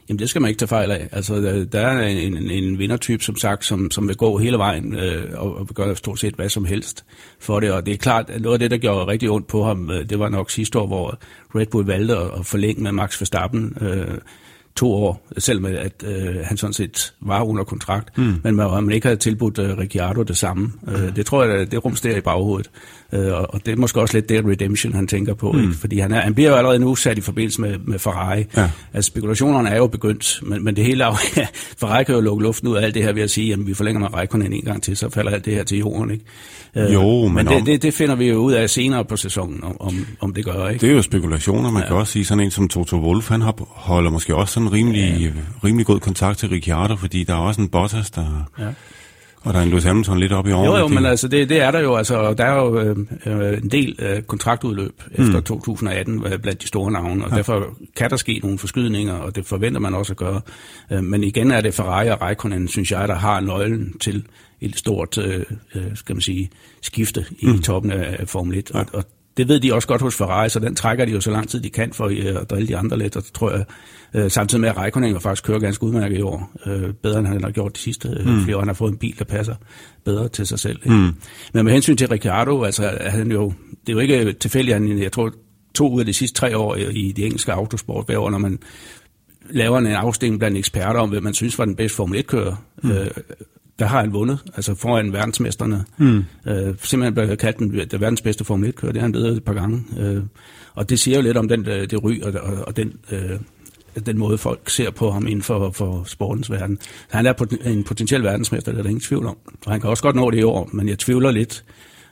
[0.08, 1.08] Jamen det skal man ikke tage fejl af.
[1.12, 4.94] Altså der er en, en, en vindertype, som sagt, som, som vil gå hele vejen
[4.94, 7.04] øh, og, og gøre stort set hvad som helst
[7.38, 7.72] for det.
[7.72, 10.08] Og det er klart, at noget af det, der gjorde rigtig ondt på ham, øh,
[10.10, 11.18] det var nok sidste år, hvor
[11.54, 13.76] Red Bull valgte at, at forlænge med Max Verstappen.
[13.80, 14.18] Øh,
[14.76, 18.40] to år, selvom at øh, han sådan set var under kontrakt, mm.
[18.42, 20.72] men man, man ikke havde tilbudt øh, Ricciardo det samme.
[20.82, 20.92] Mm.
[20.92, 22.70] Øh, det tror jeg, det rumsterer i baghovedet.
[23.12, 25.62] Øh, og, og det er måske også lidt det redemption, han tænker på, mm.
[25.62, 25.74] ikke?
[25.74, 28.44] fordi han, er, han bliver jo allerede nu sat i forbindelse med, med Ferrari.
[28.56, 28.70] Ja.
[28.94, 31.46] Altså spekulationerne er jo begyndt, men, men det hele jo, ja,
[31.78, 33.74] Ferrari kan jo lukke luften ud af alt det her ved at sige, at vi
[33.74, 36.10] forlænger med Raikkonen en gang til, så falder alt det her til jorden.
[36.10, 36.24] Ikke?
[36.76, 37.64] Øh, jo, men, men det, om...
[37.64, 40.68] det, det finder vi jo ud af senere på sæsonen, om, om det gør.
[40.68, 40.80] Ikke?
[40.80, 41.88] Det er jo spekulationer, man ja.
[41.88, 45.31] kan også sige, sådan en som Toto Wolff, han holder måske også sådan rimelig, ja.
[45.64, 48.50] rimelig god kontakt til Ricciardo, fordi der er også en Bottas, der...
[48.59, 48.68] Ja
[49.44, 50.70] Og der er en Lewis Hamilton lidt op i årene.
[50.70, 51.96] Jo, jo, men altså, det, det er der jo.
[51.96, 52.96] Altså, der er jo øh,
[53.27, 55.42] øh en del øh, kontraktudløb efter mm.
[55.42, 57.37] 2018 øh, blandt de store navne, og ja.
[57.37, 60.40] derfor kan der ske nogle forskydninger, og det forventer man også at gøre.
[60.92, 64.24] Øh, men igen er det Ferrari og Raikkonen, synes jeg, der har nøglen til
[64.61, 66.50] et stort, øh, øh skal man sige,
[66.83, 67.59] skifte i mm.
[67.59, 68.70] toppen af Formel 1.
[68.74, 68.79] Ja.
[68.79, 69.05] Og, og
[69.36, 71.60] det ved de også godt hos Ferrari, så den trækker de jo så lang tid
[71.60, 73.64] de kan for øh, at drille de andre lidt, og det tror jeg,
[74.14, 77.44] øh, samtidig med at Raikkonen faktisk kører ganske udmærket i år, øh, bedre end han
[77.44, 78.44] har gjort de sidste mm.
[78.44, 78.60] flere år.
[78.60, 79.54] Han har fået en bil, der passer
[80.04, 80.78] bedre til sig selv.
[80.84, 81.14] Mm.
[81.52, 83.52] Men med hensyn til Ricciardo, altså han jo,
[83.86, 85.32] det er jo ikke tilfældigt, han, jeg tror,
[85.74, 88.58] to ud af de sidste tre år i de engelske autosport, hver år, når man
[89.50, 92.56] laver en afstemning blandt eksperter om, hvem man synes var den bedste Formel 1-kører.
[92.82, 92.90] Mm.
[92.90, 93.10] Øh,
[93.78, 95.84] der har han vundet, altså foran verdensmesterne.
[95.96, 96.24] Mm.
[96.46, 99.44] Øh, simpelthen blevet kaldt den, det verdens bedste Formel 1-kører, det har han blevet et
[99.44, 99.84] par gange.
[99.98, 100.22] Øh,
[100.74, 103.38] og det siger jo lidt om den, øh, det ry og, og, og den, øh,
[104.06, 106.78] den måde, folk ser på ham inden for, for sportens verden.
[107.08, 109.37] Han er en potentiel verdensmester, det er der ingen tvivl om.
[109.66, 111.64] Og han kan også godt nå det i år, men jeg tvivler lidt,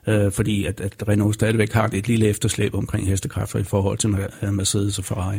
[0.07, 4.11] øh, fordi at, at Renault stadigvæk har et lille efterslæb omkring hestekræfter i forhold til
[4.53, 5.39] Mercedes og Ferrari.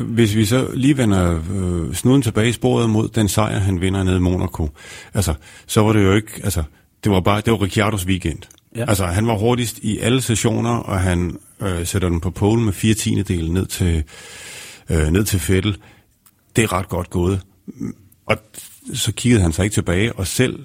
[0.00, 4.02] Hvis vi så lige vender øh, snuden tilbage i sporet mod den sejr, han vinder
[4.02, 4.68] nede i Monaco,
[5.14, 5.34] altså,
[5.66, 6.62] så var det jo ikke, altså,
[7.04, 8.38] det var bare, det var Ricciardos weekend.
[8.76, 8.84] Ja.
[8.88, 12.72] Altså, han var hurtigst i alle sessioner, og han øh, sætter den på pole med
[12.72, 14.04] fire tiendedele ned til,
[14.90, 15.76] øh, ned til Fettel.
[16.56, 17.40] Det er ret godt gået.
[18.26, 18.36] Og
[18.94, 20.58] så kiggede han sig ikke tilbage, og selv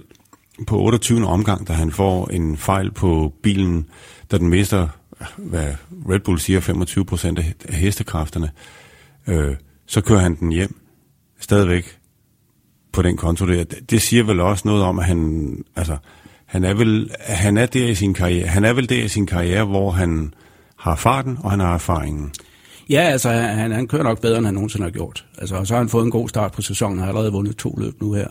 [0.68, 1.28] på 28.
[1.28, 3.86] omgang, da han får en fejl på bilen,
[4.32, 4.88] da den mister,
[5.38, 5.74] hvad
[6.10, 8.52] Red Bull siger, 25 procent af hestekræfterne,
[9.28, 10.80] øh, så kører han den hjem
[11.40, 11.98] stadigvæk
[12.92, 13.64] på den konto der.
[13.64, 15.98] Det siger vel også noget om, at han, altså,
[16.46, 19.26] han er vel, han er der i sin karriere, han er vel der i sin
[19.26, 20.34] karriere, hvor han
[20.78, 22.32] har farten, og han har erfaringen.
[22.90, 25.26] Ja, altså han, han kører nok bedre, end han nogensinde har gjort.
[25.38, 27.58] Altså, og så har han fået en god start på sæsonen, og har allerede vundet
[27.58, 28.28] to løb nu her.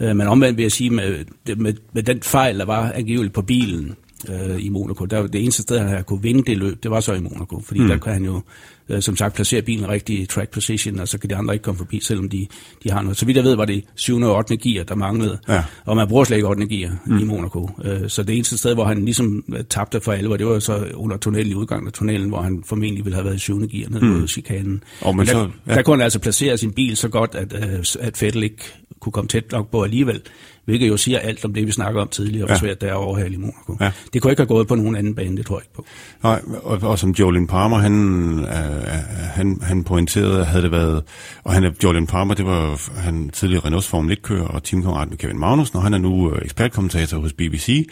[0.00, 1.24] Øh, men omvendt vil jeg sige, med,
[1.56, 3.94] med, med den fejl, der var angiveligt på bilen
[4.28, 7.12] øh, i Monaco, der, det eneste sted, han kunne vinde det løb, det var så
[7.12, 7.88] i Monaco, fordi mm.
[7.88, 8.42] der kan han jo
[8.88, 11.62] øh, som sagt placere bilen rigtig i track position, og så kan de andre ikke
[11.62, 12.46] komme forbi, selvom de,
[12.84, 13.16] de har noget.
[13.16, 14.20] Så vidt jeg ved, var det 7.
[14.20, 14.56] og 8.
[14.56, 15.64] gear, der manglede, ja.
[15.84, 16.66] og man bruger slet ikke 8.
[16.66, 17.18] gear mm.
[17.18, 17.70] i Monaco.
[17.84, 20.86] Øh, så det eneste sted, hvor han ligesom øh, tabte for alvor, det var så
[20.94, 23.68] under tunnelen i udgangen af tunnelen, hvor han formentlig ville have været i 7.
[23.68, 24.28] gear nede mm.
[24.28, 24.82] chikanen.
[25.02, 25.74] Oh, men, der, så, ja.
[25.74, 29.12] der kunne han altså placere sin bil så godt, at, øh, at Fettel ikke kunne
[29.12, 30.20] komme tæt nok på alligevel
[30.64, 32.58] hvilket jo siger alt om det, vi snakker om tidligere, hvor ja.
[32.58, 33.76] svært det er at overhale i Monaco.
[33.80, 33.90] Ja.
[34.12, 35.84] Det kunne ikke have gået på nogen anden bane, det tror jeg ikke på.
[36.22, 37.94] Nej, og, og som Jolien Palmer, han,
[38.38, 38.73] øh,
[39.14, 41.02] han, han pointerede, havde det været,
[41.44, 45.16] og han er Jolien Palmer, det var han tidligere Renaults Formel 1-kører og teamkammerat med
[45.16, 47.88] Kevin Magnussen, og han er nu øh, ekspertkommentator hos BBC.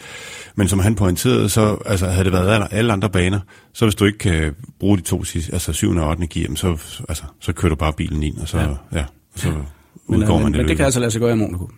[0.55, 3.39] Men som han pointerede, så altså, havde det været alle, alle andre baner,
[3.73, 5.95] så hvis du ikke kan bruge de to sidste, altså 7.
[5.95, 6.27] og 8.
[6.27, 6.67] gear, så,
[7.09, 8.67] altså, så kører du bare bilen ind, og så, ja.
[8.93, 9.49] Ja, så
[10.07, 10.59] men, udgår men, man det.
[10.59, 11.69] Men det kan altså lade sig gøre i Monaco.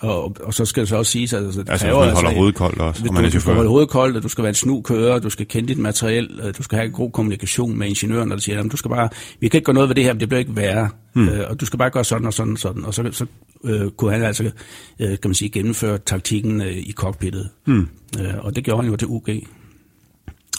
[0.00, 2.28] Og, og så skal det så også siges, at altså, det altså, kræver, man holder
[2.28, 4.42] altså, hovedet koldt også, og man du, du skal holde hovedet koldt, og du skal
[4.42, 7.78] være en snu kører, du skal kende dit materiel, du skal have en god kommunikation
[7.78, 9.08] med ingeniøren, der siger, at du skal bare,
[9.40, 11.28] vi kan ikke gøre noget ved det her, men det bliver ikke værre, hmm.
[11.28, 13.26] øh, og du skal bare gøre sådan og sådan og sådan, og så, så
[13.64, 14.50] øh, kunne han altså,
[15.00, 17.88] øh, kan man sige, gennemføre taktikken øh, i cockpittet, hmm.
[18.20, 19.28] øh, og det gjorde han jo til UG.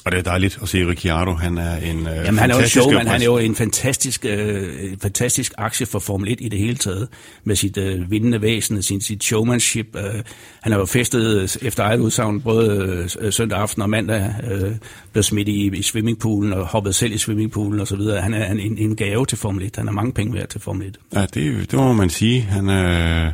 [0.05, 1.33] Og det er dejligt at se Ricciardo.
[1.33, 3.07] Han er en øh, Jamen, han er jo showman.
[3.07, 7.07] Han er jo en fantastisk, øh, fantastisk aktie for Formel 1 i det hele taget.
[7.43, 9.95] Med sit øh, vindende væsen, sin, sit showmanship.
[9.95, 10.23] Øh,
[10.61, 14.33] han har jo festet efter eget udsagn både øh, søndag aften og mandag.
[14.51, 14.71] Øh,
[15.11, 18.21] blev smidt i, i swimmingpoolen og hoppet selv i swimmingpoolen og så videre.
[18.21, 19.75] Han er en, en gave til Formel 1.
[19.75, 20.97] Han er mange penge værd til Formel 1.
[21.13, 22.41] Ja, det, det må man sige.
[22.41, 23.25] Han er,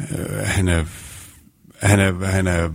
[0.00, 0.84] øh, han er
[1.84, 2.68] han er, han er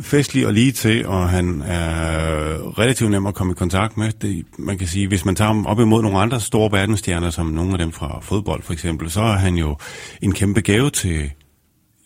[0.00, 4.12] festlig og lige til, og han er relativt nem at komme i kontakt med.
[4.12, 7.46] Det, man kan sige, hvis man tager ham op imod nogle andre store verdensstjerner, som
[7.46, 9.76] nogle af dem fra fodbold for eksempel, så er han jo
[10.22, 11.30] en kæmpe gave til,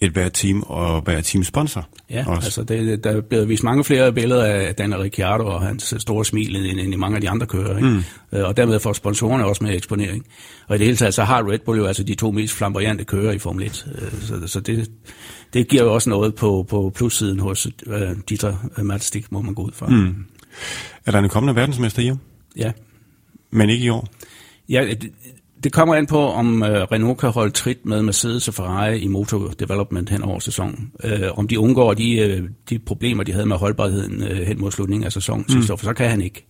[0.00, 1.88] et hvert team og være teamsponsor.
[2.10, 2.46] Ja, også.
[2.46, 6.24] altså det, der er blevet vist mange flere billeder af Daniel Ricciardo og hans store
[6.24, 7.76] smil end, end i mange af de andre kører.
[7.76, 7.88] Ikke?
[7.88, 8.02] Mm.
[8.32, 10.26] Øh, og dermed får sponsorerne også med eksponering.
[10.68, 13.04] Og i det hele taget så har Red Bull jo altså de to mest flamboyante
[13.04, 13.86] kører i Formel 1.
[13.94, 14.90] Øh, så, så det,
[15.52, 17.92] det giver jo også noget på, på plussiden hos uh,
[18.28, 19.86] Dieter Matstik, må man gå ud fra.
[19.86, 20.24] Mm.
[21.06, 22.18] Er der en kommende verdensmester i år?
[22.56, 22.72] Ja.
[23.50, 24.08] Men ikke i år?
[24.68, 24.94] Ja,
[25.66, 29.08] det, kommer an på, om uh, Renault kan holde trit med Mercedes og Ferrari i
[29.08, 30.92] motor development hen over sæsonen.
[31.04, 34.70] Uh, om de undgår de, uh, de problemer, de havde med holdbarheden uh, hen mod
[34.70, 35.54] slutningen af sæsonen mm.
[35.54, 36.46] sidste år, for så kan han ikke.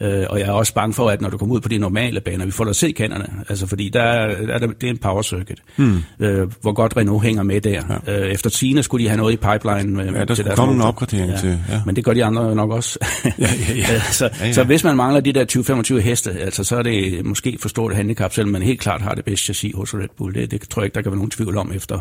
[0.00, 2.20] Øh, og jeg er også bange for, at når du kommer ud på de normale
[2.20, 5.22] baner, vi får da se kenderne, altså fordi der, er, der, det er en power
[5.22, 6.02] circuit, mm.
[6.20, 8.00] øh, hvor godt Renault hænger med der.
[8.06, 8.20] Ja.
[8.20, 9.96] Øh, efter Tina skulle de have noget i pipeline.
[9.96, 11.36] Med, ja, der skulle komme en opgradering ja.
[11.36, 11.58] til.
[11.68, 11.80] Ja.
[11.86, 12.98] Men det gør de andre nok også.
[13.24, 14.00] ja, ja, ja.
[14.10, 14.52] så, ja, ja.
[14.52, 17.94] så hvis man mangler de der 20-25 heste, altså, så er det måske for stort
[17.96, 20.34] handicap, selvom man helt klart har det bedste chassis hos Red Bull.
[20.34, 21.98] Det, det tror jeg ikke, der kan være nogen tvivl om efter,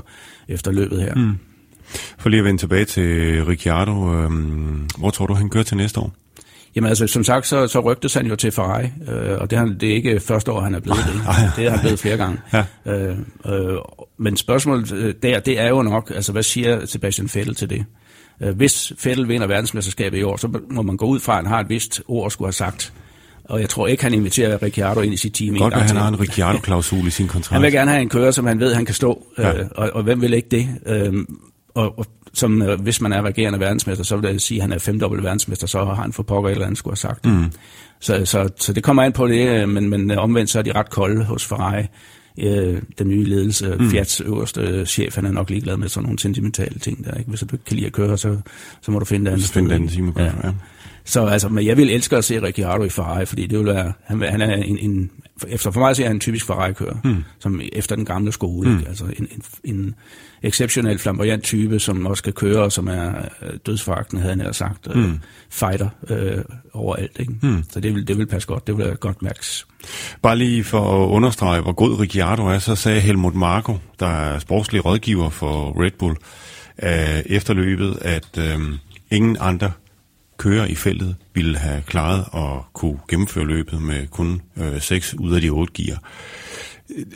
[0.48, 1.16] efter løbet her.
[1.16, 1.38] Mm.
[2.18, 4.32] For lige at vende tilbage til Ricciardo, øh,
[4.98, 6.14] hvor tror du, han kører til næste år?
[6.76, 9.66] Jamen altså, som sagt, så, så rygtes han jo til Ferrari, øh, og det er,
[9.66, 11.22] det er ikke første år, han er blevet det.
[11.56, 12.38] Det er han blevet flere gange.
[12.54, 12.64] Ja.
[12.86, 13.78] Øh, øh,
[14.18, 17.86] men spørgsmålet øh, der, det er jo nok, altså hvad siger Sebastian Vettel til det?
[18.42, 21.46] Øh, hvis Vettel vinder verdensmesterskabet i år, så må man gå ud fra, at han
[21.46, 22.94] har et vist ord at skulle have sagt.
[23.44, 25.58] Og jeg tror ikke, han inviterer Ricciardo ind i sit team.
[25.58, 27.54] Godt, at han har en Ricciardo-klausul i sin kontrakt.
[27.54, 29.28] Han vil gerne have en kører, som han ved, han kan stå.
[29.38, 29.60] Ja.
[29.60, 30.70] Øh, og, og hvem vil ikke det?
[30.86, 31.14] Øh,
[31.76, 34.72] og, og som øh, hvis man er regerende verdensmester, så vil jeg sige, at han
[34.72, 37.26] er femdobbelt verdensmester, så har han for pokker eller andet skulle have sagt.
[37.26, 37.52] Mm.
[38.00, 40.64] Så, så, så det kommer an på det, øh, men, men øh, omvendt så er
[40.64, 41.84] de ret kolde hos Ferrari.
[42.40, 43.90] Øh, den nye ledelse, mm.
[43.90, 47.14] Fiats øverste chef, han er nok ligeglad med sådan nogle sentimentale ting der.
[47.14, 47.30] Ikke?
[47.30, 48.38] Hvis du ikke kan lide at køre, så,
[48.82, 49.46] så må du finde det andet.
[49.46, 50.24] Finde det andet time ja.
[50.24, 50.52] ja.
[51.06, 53.94] Så altså, men jeg vil elske at se Ricciardo i Ferrari, fordi det vil være,
[54.04, 55.12] han, han er en, en
[55.48, 57.24] efter for mig så er han en typisk Ferrari-kører, mm.
[57.40, 58.78] som efter den gamle skole, mm.
[58.78, 58.90] ikke?
[58.90, 59.96] altså en, en, en
[60.44, 63.10] exceptionel flamboyant type, som også kan køre, og som er
[63.42, 65.20] øh, dødsforagtende, havde han sagt, mm.
[65.50, 67.20] fighter øh, overalt.
[67.20, 67.34] Ikke?
[67.42, 67.64] Mm.
[67.70, 69.68] Så det vil, det vil passe godt, det vil godt mærkes.
[70.22, 74.40] Bare lige for at understrege, hvor god Ricciardo er, så sagde Helmut Marko, der er
[74.40, 76.16] sportslig rådgiver for Red Bull,
[76.84, 78.60] øh, efterløbet, at øh,
[79.12, 79.72] ingen andre
[80.38, 85.36] kører i feltet ville have klaret at kunne gennemføre løbet med kun øh, 6 ud
[85.36, 86.00] af de 8 gear.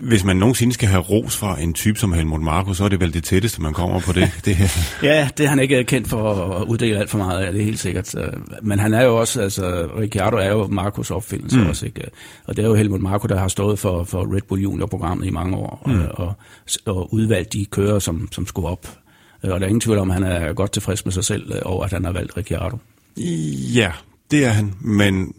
[0.01, 2.99] Hvis man nogensinde skal have ros fra en type som Helmut Marko, så er det
[2.99, 4.31] vel det tætteste, man kommer på det.
[4.45, 4.57] det
[5.03, 7.65] ja, det er han ikke kendt for at uddele alt for meget af, det er
[7.65, 8.15] helt sikkert.
[8.61, 11.67] Men han er jo også, altså Ricciardo er jo Marcos opfindelse mm.
[11.67, 12.01] også, ikke?
[12.45, 15.29] Og det er jo Helmut Marko, der har stået for, for Red Bull Junior-programmet i
[15.29, 16.01] mange år, mm.
[16.01, 16.35] og, og,
[16.85, 18.87] og udvalgt de kører, som, som skulle op.
[19.43, 21.85] Og der er ingen tvivl om, at han er godt tilfreds med sig selv over,
[21.85, 22.77] at han har valgt Ricciardo.
[23.75, 23.91] Ja,
[24.31, 25.33] det er han, men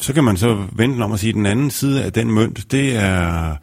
[0.00, 2.72] så kan man så vente om at sige, at den anden side af den mønt,
[2.72, 3.56] det er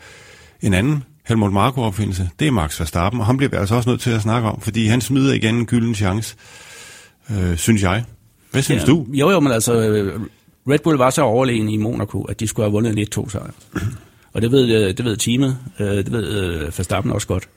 [0.62, 2.30] en anden Helmut Marko-opfindelse.
[2.40, 4.62] Det er Max Verstappen, og ham bliver vi altså også nødt til at snakke om,
[4.62, 6.36] fordi han smider igen en gylden chance,
[7.32, 8.04] øh, synes jeg.
[8.52, 9.06] Hvad synes ja, du?
[9.14, 9.74] Jo, jo, men altså,
[10.70, 13.52] Red Bull var så overlegen i Monaco, at de skulle have vundet en 1-2 sejr.
[14.34, 17.50] og det ved, øh, det ved teamet, øh, det ved øh, Verstappen også godt.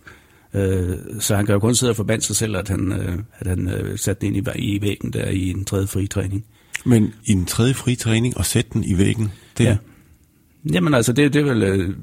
[1.20, 2.92] Så han kan jo kun sidde og forbande sig selv, at han,
[3.38, 6.44] at han satte den ind i, i væggen der i en tredje fri træning.
[6.84, 9.76] Men i en tredje fri træning og sætte den i væggen, det ja.
[10.72, 11.94] Jamen altså, det, det er vel øh,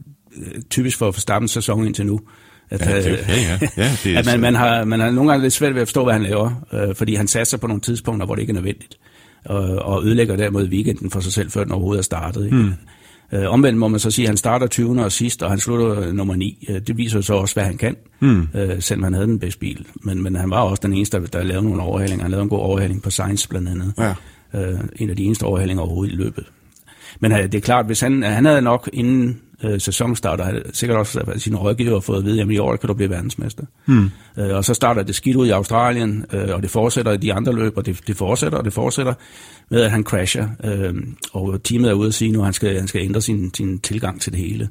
[0.69, 2.21] typisk for Verstappens sæson indtil nu.
[2.69, 5.31] At, ja, det, ja, ja, ja, det er at man, man, har, man har nogle
[5.31, 7.81] gange lidt svært ved at forstå, hvad han laver, øh, fordi han satser på nogle
[7.81, 8.97] tidspunkter, hvor det ikke er nødvendigt,
[9.45, 12.45] og, og ødelægger dermed weekenden for sig selv, før den overhovedet er startet.
[12.45, 12.57] Ikke?
[12.57, 12.73] Mm.
[13.32, 15.04] Øh, omvendt må man så sige, at han starter 20.
[15.04, 16.68] og sidst, og han slutter nummer 9.
[16.70, 18.48] Øh, det viser så også, hvad han kan, mm.
[18.56, 19.88] øh, selvom han havde den bedste bil.
[19.96, 22.24] Men, men han var også den eneste, der, der lavede nogle overhalinger.
[22.24, 23.94] Han lavede en god overhaling på Science blandt andet.
[23.98, 24.13] Ja.
[24.54, 26.46] Øh, en af de eneste overhalinger overhovedet i løbet.
[27.20, 31.00] Men øh, det er klart, hvis han, han havde nok inden øh, sæsonstarter, havde sikkert
[31.00, 33.63] også af sine rådgiver fået at vide, at i år kan du blive verdensmester.
[33.86, 34.10] Mm.
[34.38, 37.34] Øh, og så starter det skidt ud i Australien, øh, og det fortsætter i de
[37.34, 39.13] andre løb, og det, det fortsætter, og det fortsætter
[39.70, 40.48] med, at han crasher.
[40.63, 40.93] Øh,
[41.34, 43.80] og teamet er ude at sige nu, at han skal, han skal ændre sin, sin
[43.80, 44.70] tilgang til det hele.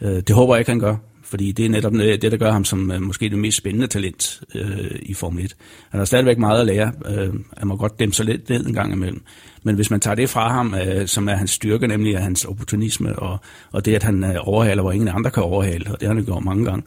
[0.00, 0.96] Øh, det håber jeg ikke, han gør
[1.32, 3.86] fordi det er netop øh, det, der gør ham som øh, måske det mest spændende
[3.86, 5.56] talent øh, i Formel 1.
[5.90, 6.92] Han har stadigvæk meget at lære.
[7.08, 9.22] Øh, han må godt dæmme sig lidt ned en gang imellem.
[9.62, 13.18] Men hvis man tager det fra ham, øh, som er hans styrke, nemlig hans opportunisme,
[13.18, 13.38] og,
[13.72, 16.24] og det, at han øh, overhaler, hvor ingen andre kan overhale, og det har han
[16.24, 16.82] gjort mange gange,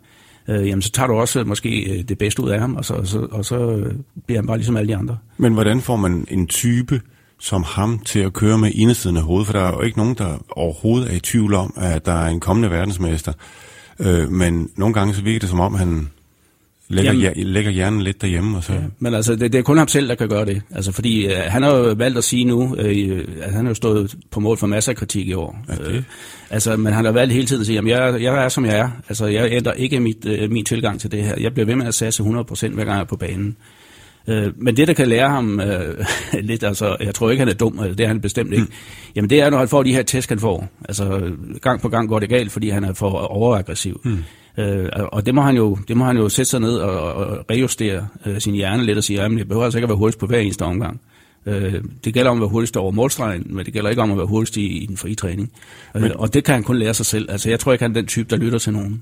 [0.47, 3.08] øh, jamen så tager du også måske det bedste ud af ham, og så, og
[3.08, 3.84] så, og så
[4.25, 5.17] bliver han bare ligesom alle de andre.
[5.38, 7.01] Men hvordan får man en type
[7.39, 9.45] som ham til at køre med indersiden af hovedet?
[9.47, 12.27] For der er jo ikke nogen, der overhovedet er i tvivl om, at der er
[12.27, 13.34] en kommende verdensmester.
[13.99, 16.10] Øh, men nogle gange så virker det som om, han
[16.88, 18.58] lægger, Jamen, lægger hjernen lidt derhjemme.
[18.58, 18.73] Og så.
[18.73, 20.62] Ja, men altså, det, det er kun ham selv, der kan gøre det.
[20.71, 23.75] Altså, fordi øh, han har jo valgt at sige nu, øh, at han har jo
[23.75, 25.58] stået på mål for masser af kritik i år.
[25.69, 25.91] Ja.
[25.91, 26.03] Øh,
[26.49, 28.77] altså, men han har valgt hele tiden at sige, at jeg, jeg er, som jeg
[28.77, 28.89] er.
[29.10, 31.36] Altså, jeg ændrer ikke mit, øh, min tilgang til det her.
[31.39, 33.58] Jeg bliver ved med at satse 100% hver gang jeg er på banen.
[34.27, 36.05] Øh, men det, der kan lære ham øh,
[36.49, 38.71] lidt, altså, jeg tror ikke, han er dum, det er han bestemt ikke, mm.
[39.15, 40.67] jamen det er, når han får de her tæsk, han får.
[40.88, 44.01] Altså, gang på gang går det galt, fordi han er for overaggressiv.
[44.03, 44.23] Mm.
[44.57, 47.45] Øh, og det må, han jo, det må han jo sætte sig ned og, og
[47.49, 50.19] rejustere øh, sin hjerne lidt og sige, at jeg behøver altså ikke at være hurtigst
[50.19, 51.01] på hver eneste omgang.
[51.45, 54.17] Øh, det gælder om at være hurtigst over målstregen, men det gælder ikke om at
[54.17, 55.51] være hurtigst i, i den frie træning.
[55.95, 57.31] Øh, men, og det kan han kun lære sig selv.
[57.31, 59.01] Altså, jeg tror ikke, han er den type, der lytter til nogen.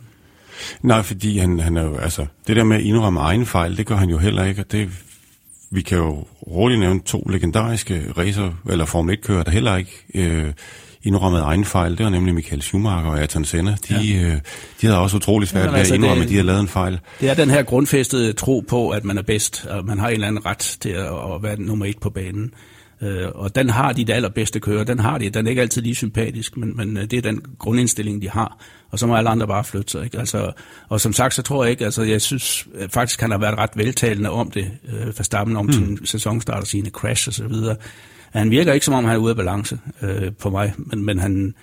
[0.81, 3.85] Nej, fordi han, han er jo, altså, det der med at indrømme egen fejl, det
[3.85, 4.89] gør han jo heller ikke, og det
[5.73, 10.53] vi kan jo roligt nævne to legendariske racer, eller Formel 1-kører, der heller ikke øh,
[11.03, 11.97] indrømmet egen fejl.
[11.97, 13.75] Det var nemlig Michael Schumacher og Ayrton Senna.
[13.89, 14.23] De, ja.
[14.23, 14.39] øh,
[14.81, 16.99] de havde også utrolig svært ved altså at indrømme, at de havde lavet en fejl.
[17.21, 20.13] Det er den her grundfæstede tro på, at man er bedst, og man har en
[20.13, 22.53] eller anden ret til at, at være nummer et på banen.
[23.03, 25.29] Øh, og den har de det allerbedste kører, den har de.
[25.29, 28.57] Den er ikke altid lige sympatisk, men, men øh, det er den grundindstilling, de har.
[28.91, 30.03] Og så må alle andre bare flytte sig.
[30.03, 30.19] Ikke?
[30.19, 30.51] Altså,
[30.89, 33.69] og som sagt, så tror jeg ikke, altså jeg synes faktisk, han har været ret
[33.75, 35.71] veltalende om det, øh, Verstappen om mm.
[35.71, 37.75] sin sæsonstart og sine crash og så videre.
[38.31, 41.19] Han virker ikke, som om han er ude af balance øh, på mig, men, men
[41.19, 41.53] han,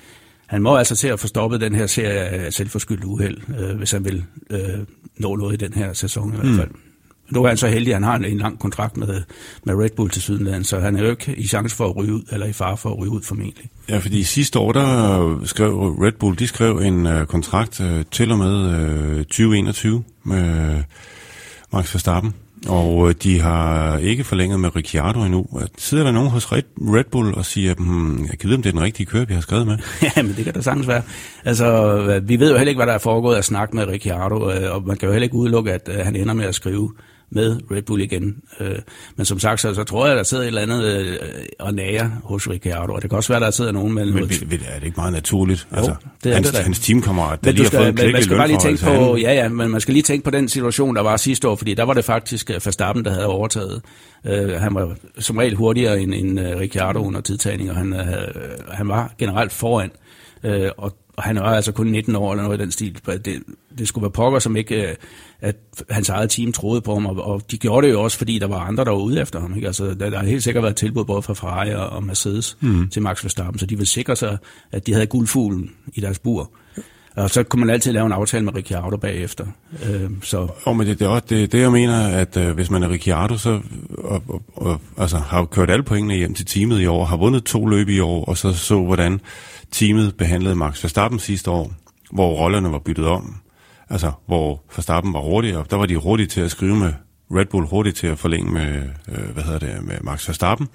[0.46, 3.90] han må altså til at få stoppet den her serie af selvforskyldt uheld, øh, hvis
[3.90, 4.78] han vil øh,
[5.16, 6.68] nå noget i den her sæson i hvert fald.
[6.68, 6.89] Mm.
[7.30, 9.22] Nu er han så heldig, at han har en, en lang kontrakt med,
[9.64, 12.14] med Red Bull til Sydland, så han er jo ikke i chance for at ryge
[12.14, 13.70] ud, eller i fare for at ryge ud formentlig.
[13.88, 18.32] Ja, fordi sidste år, der skrev Red Bull, de skrev en uh, kontrakt uh, til
[18.32, 20.82] og med uh, 2021 med
[21.72, 22.34] Max Verstappen.
[22.68, 25.46] Og øh, de har ikke forlænget med Ricciardo endnu.
[25.78, 28.72] Sidder der nogen hos Red Bull og siger, hmm, jeg kan vide, om det er
[28.72, 29.78] den rigtige kører, vi har skrevet med?
[30.16, 31.02] ja, men det kan da sagtens være.
[31.44, 34.74] Altså, vi ved jo heller ikke, hvad der er foregået at snakke med Ricciardo, øh,
[34.74, 36.92] og man kan jo heller ikke udelukke, at øh, han ender med at skrive
[37.30, 38.36] med Red Bull igen.
[38.60, 38.78] Øh,
[39.16, 41.16] men som sagt, så, så tror jeg, der sidder et eller andet øh,
[41.58, 44.14] og nager hos Ricciardo, og det kan også være, der sidder nogen med men.
[44.14, 45.68] Men er det ikke meget naturligt?
[45.72, 48.36] Jo, altså, det er hans, hans teamkammerat, der lige skal, har fået en man skal
[48.36, 49.16] bare lige tænke på, han...
[49.16, 51.74] ja, ja, men man skal lige tænke på den situation, der var sidste år, fordi
[51.74, 53.82] der var det faktisk øh, Verstappen, der havde overtaget.
[54.24, 57.98] Uh, han var som regel hurtigere end, end uh, Ricciardo under tidtagning, og han, uh,
[58.68, 59.90] han var generelt foran.
[60.44, 63.00] Uh, og og han var altså kun 19 år eller noget i den stil.
[63.06, 63.42] Det,
[63.78, 64.94] det skulle være pokker, som ikke, øh,
[65.40, 65.56] at
[65.90, 68.46] hans eget team troede på ham, og, og de gjorde det jo også, fordi der
[68.46, 69.54] var andre, der var ude efter ham.
[69.54, 69.66] Ikke?
[69.66, 72.88] Altså, der, der har helt sikkert været tilbud både fra Ferrari og Mercedes mm.
[72.88, 74.38] til Max Verstappen, så de ville sikre sig,
[74.72, 76.50] at de havde guldfuglen i deres bur.
[77.16, 79.46] Og så kunne man altid lave en aftale med Ricciardo bagefter.
[79.90, 80.48] Øh, så.
[80.66, 82.90] Oh, men det, det er også det, det, jeg mener, at øh, hvis man er
[82.90, 83.60] Ricciardo, så
[83.98, 87.44] og, og, og, altså, har kørt alle pointene hjem til teamet i år, har vundet
[87.44, 89.20] to løb i år, og så så, hvordan
[89.70, 91.72] teamet behandlede Max Verstappen sidste år,
[92.12, 93.36] hvor rollerne var byttet om.
[93.90, 96.92] Altså, hvor Verstappen var hurtigere, der var de hurtige til at skrive med
[97.30, 100.68] Red Bull, hurtigt til at forlænge med, øh, hvad hedder det, med Max Verstappen.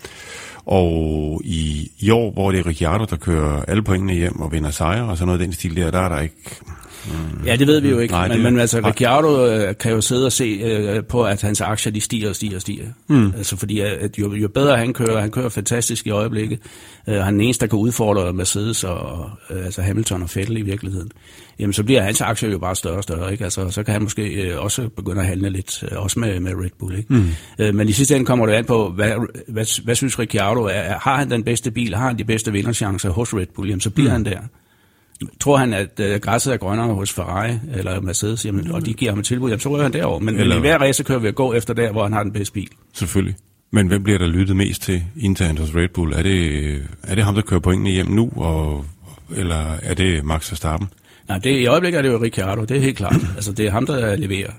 [0.65, 4.71] Og i, i år, hvor det er Ricciardo, der kører alle pointene hjem og vinder
[4.71, 6.61] sejre og sådan noget den stil der, der er der ikke
[7.07, 7.45] Mm.
[7.45, 10.01] Ja, det ved vi jo ikke, Nej, men, det, men altså, Ricciardo øh, kan jo
[10.01, 12.85] sidde og se øh, på, at hans aktier de stiger og stiger og stiger.
[13.07, 13.33] Mm.
[13.37, 16.59] Altså fordi at jo, jo bedre han kører, han kører fantastisk i øjeblikket,
[17.09, 20.57] øh, han er den eneste, der kan udfordre Mercedes og øh, altså Hamilton og Vettel
[20.57, 21.11] i virkeligheden,
[21.59, 23.43] jamen så bliver hans aktier jo bare større og større, ikke?
[23.43, 26.51] Altså, så kan han måske øh, også begynde at handle lidt, øh, også med, med
[26.51, 27.13] Red Bull, ikke?
[27.13, 27.29] Mm.
[27.59, 29.11] Øh, men i sidste ende kommer det an på, hvad,
[29.47, 33.09] hvad, hvad synes Ricciardo er, har han den bedste bil, har han de bedste vinderchancer
[33.09, 34.25] hos Red Bull, jamen så bliver mm.
[34.25, 34.39] han der.
[35.39, 39.11] Tror han, at uh, græsset er grønnere hos Ferrari eller Mercedes, jamen, og de giver
[39.11, 40.19] ham et tilbud, jamen, så rører han derover.
[40.19, 40.55] Men, eller...
[40.55, 42.53] men i hver race kører vi at gå efter der, hvor han har den bedste
[42.53, 42.69] bil.
[42.93, 43.35] Selvfølgelig.
[43.71, 46.13] Men hvem bliver der lyttet mest til internt hos Red Bull?
[46.13, 48.85] Er det, er det ham, der kører pointene hjem nu, og,
[49.35, 50.89] eller er det Max Verstappen?
[51.27, 53.15] Nej, det, i øjeblikket er det jo Ricciardo, det er helt klart.
[53.35, 54.51] altså, det er ham, der leverer.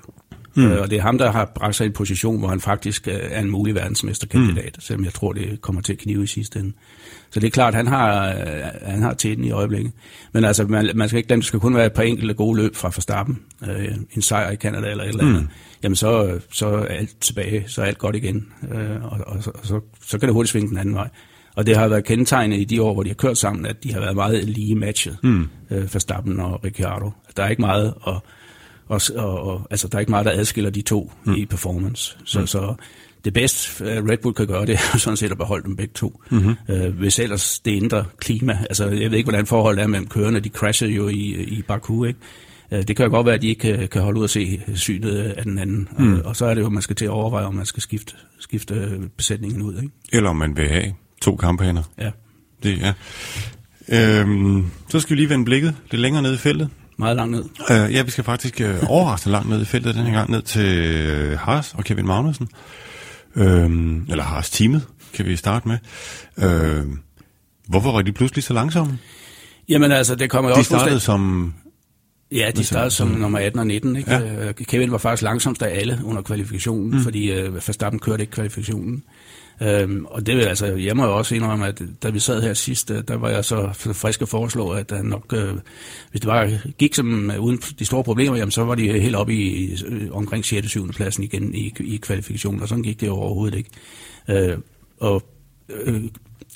[0.55, 0.67] Mm.
[0.67, 3.09] Øh, og det er ham, der har bragt sig i en position, hvor han faktisk
[3.09, 4.81] øh, er en mulig verdensmesterkandidat, mm.
[4.81, 6.73] selvom jeg tror, det kommer til at knive i sidste ende.
[7.31, 8.43] Så det er klart, han har, øh,
[8.83, 9.93] han har tæten i øjeblikket.
[10.33, 12.57] Men altså, man, man skal ikke glemme, det skal kun være et par enkelte gode
[12.57, 13.39] løb fra Verstappen.
[13.69, 15.43] Øh, en sejr i Canada eller et eller andet.
[15.43, 15.49] Mm.
[15.83, 18.47] Jamen så, så er alt tilbage, så er alt godt igen.
[18.73, 21.09] Øh, og, og, så, og så, så kan det hurtigt svinge den anden vej.
[21.57, 23.93] Og det har været kendetegnet i de år, hvor de har kørt sammen, at de
[23.93, 25.49] har været meget lige matchet, mm.
[25.71, 27.11] øh, Verstappen og Ricciardo.
[27.37, 28.15] Der er ikke meget at
[28.89, 31.35] og, og, og altså, der er ikke meget, der adskiller de to mm.
[31.35, 32.17] i performance.
[32.25, 32.47] Så, mm.
[32.47, 32.75] så
[33.27, 35.93] det bedste øh, Red Bull kan gøre, det er sådan set at beholde dem begge
[35.95, 36.23] to.
[36.31, 36.55] Mm-hmm.
[36.69, 38.59] Øh, hvis ellers det ændrer klima.
[38.61, 40.41] Altså, jeg ved ikke, hvordan forholdet er mellem kørende.
[40.41, 42.19] De crasher jo i, i Baku, ikke?
[42.73, 44.61] Øh, det kan jo godt være, at de ikke kan, kan holde ud og se
[44.75, 45.89] synet af den anden.
[45.99, 46.15] Mm.
[46.15, 48.15] Og, og så er det jo, man skal til at overveje, om man skal skifte,
[48.39, 49.75] skifte besætningen ud.
[49.77, 49.91] Ikke?
[50.13, 51.83] Eller om man vil have to kampagner.
[51.99, 52.11] Ja.
[52.63, 52.93] Det, ja.
[53.89, 56.69] Øhm, så skal vi lige vende blikket lidt længere ned i feltet.
[56.99, 57.45] Meget langt ned.
[57.71, 60.43] Uh, ja, vi skal faktisk uh, overraskende langt ned i feltet den her gang, ned
[60.43, 62.49] til uh, Haas og Kevin Magnussen.
[63.37, 63.43] Uh,
[64.11, 64.83] eller Haas-teamet,
[65.15, 65.79] kan vi starte med.
[66.37, 66.93] Uh,
[67.69, 68.99] hvorfor var de pludselig så langsomme?
[69.69, 70.75] Jamen altså, det kommer de også...
[70.75, 71.55] De startede som...
[72.33, 73.97] Ja, de startede som nummer 18 og 19.
[73.97, 74.13] Ikke?
[74.15, 74.53] Ja.
[74.53, 77.03] Kevin var faktisk langsomst af alle under kvalifikationen, mm.
[77.03, 79.03] fordi uh, Verstappen kørte ikke kvalifikationen.
[79.63, 82.55] Øhm, og det vil altså, jeg må jo også indrømme, at da vi sad her
[82.55, 85.55] sidst, øh, der var jeg så frisk at foreslå, at der nok, øh,
[86.11, 89.17] hvis det bare gik som øh, uden de store problemer, jamen så var de helt
[89.17, 89.77] oppe i,
[90.13, 90.69] omkring 6.
[90.69, 90.89] 7.
[90.89, 93.71] pladsen igen i, i kvalifikationen, og sådan gik det overhovedet ikke.
[94.29, 94.59] Øh,
[95.01, 95.23] og
[95.69, 96.03] øh,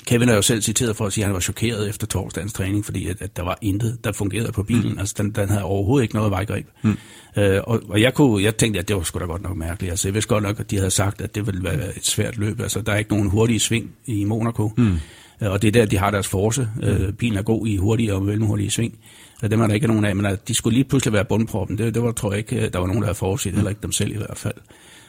[0.06, 2.84] Kevin er jo selv citeret for at sige, at han var chokeret efter torsdagens træning,
[2.84, 4.92] fordi at, at der var intet, der fungerede på bilen.
[4.92, 4.98] Mm.
[4.98, 6.66] Altså, den, den havde overhovedet ikke noget vejgreb.
[6.82, 6.96] Mm.
[7.36, 9.90] Øh, og, og jeg, kunne, jeg tænkte, at det var sgu da godt nok mærkeligt.
[9.90, 12.36] Altså, jeg vidste godt nok, at de havde sagt, at det ville være et svært
[12.36, 12.60] løb.
[12.60, 14.72] Altså, der er ikke nogen hurtige sving i Monaco.
[14.76, 14.96] Mm.
[15.42, 16.68] Øh, og det er der, de har deres force.
[16.82, 17.12] Øh, mm.
[17.12, 18.98] bilen er god i hurtige og mellemhurtige sving.
[19.42, 21.78] Og dem er der ikke nogen af, men at de skulle lige pludselig være bundproppen.
[21.78, 23.56] Det, det var, tror jeg ikke, der var nogen, der havde forudset, mm.
[23.56, 24.54] heller ikke dem selv i hvert fald.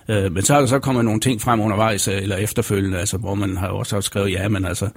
[0.10, 3.18] Øh, men så er der så kommet nogle ting frem undervejs, øh, eller efterfølgende, altså,
[3.18, 4.89] hvor man har også har skrevet, ja, men altså,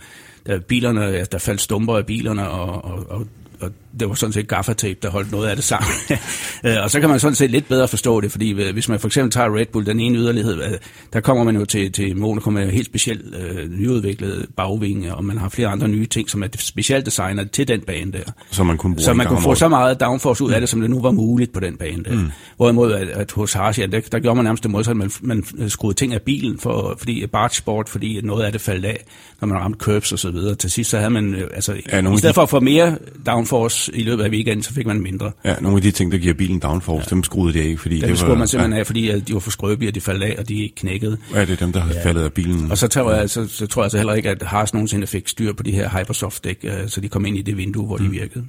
[0.46, 3.26] der, bilerne, der faldt stumper af bilerne, og, og, og
[3.60, 5.90] og det var sådan set gaffatape, der holdt noget af det sammen.
[6.66, 9.00] Øh, og så kan man sådan set lidt bedre forstå det, fordi øh, hvis man
[9.00, 10.70] for eksempel tager Red Bull, den ene yderlighed, øh,
[11.12, 15.38] der kommer man jo til, til Monaco med helt specielt øh, nyudviklet bagvinge, og man
[15.38, 18.32] har flere andre nye ting, som er specielt designet til den bane der.
[18.50, 20.90] Så man kunne, så man kunne få så meget downforce ud af det, som det
[20.90, 22.14] nu var muligt på den bane der.
[22.14, 22.30] Mm.
[22.56, 25.96] Hvorimod at, at hos ja, der, der gjorde man nærmest det modsatte, man, man skruede
[25.96, 29.04] ting af bilen, for, fordi bargesport, fordi noget af det faldt af,
[29.40, 30.54] når man ramte curbs og så videre.
[30.54, 32.96] Til sidst så havde man, altså, ja, i stedet for at få mere
[33.26, 33.53] downforce
[33.92, 35.32] i løbet af weekenden, så fik man mindre.
[35.44, 37.14] Ja, nogle af de ting, der giver bilen downforce, ja.
[37.14, 38.34] dem skruede de af, fordi dem det var...
[38.34, 38.78] man simpelthen ja.
[38.78, 41.16] af, fordi de var for skrøbelige, og de faldt af, og de knækkede.
[41.34, 42.04] Ja, det er dem, der har ja.
[42.04, 42.70] faldet af bilen.
[42.70, 45.28] Og så tror, jeg, så, så tror jeg altså heller ikke, at Haas nogensinde fik
[45.28, 48.04] styr på de her Hypersoft-dæk, øh, så de kom ind i det vindue, hvor mm.
[48.04, 48.44] de virkede.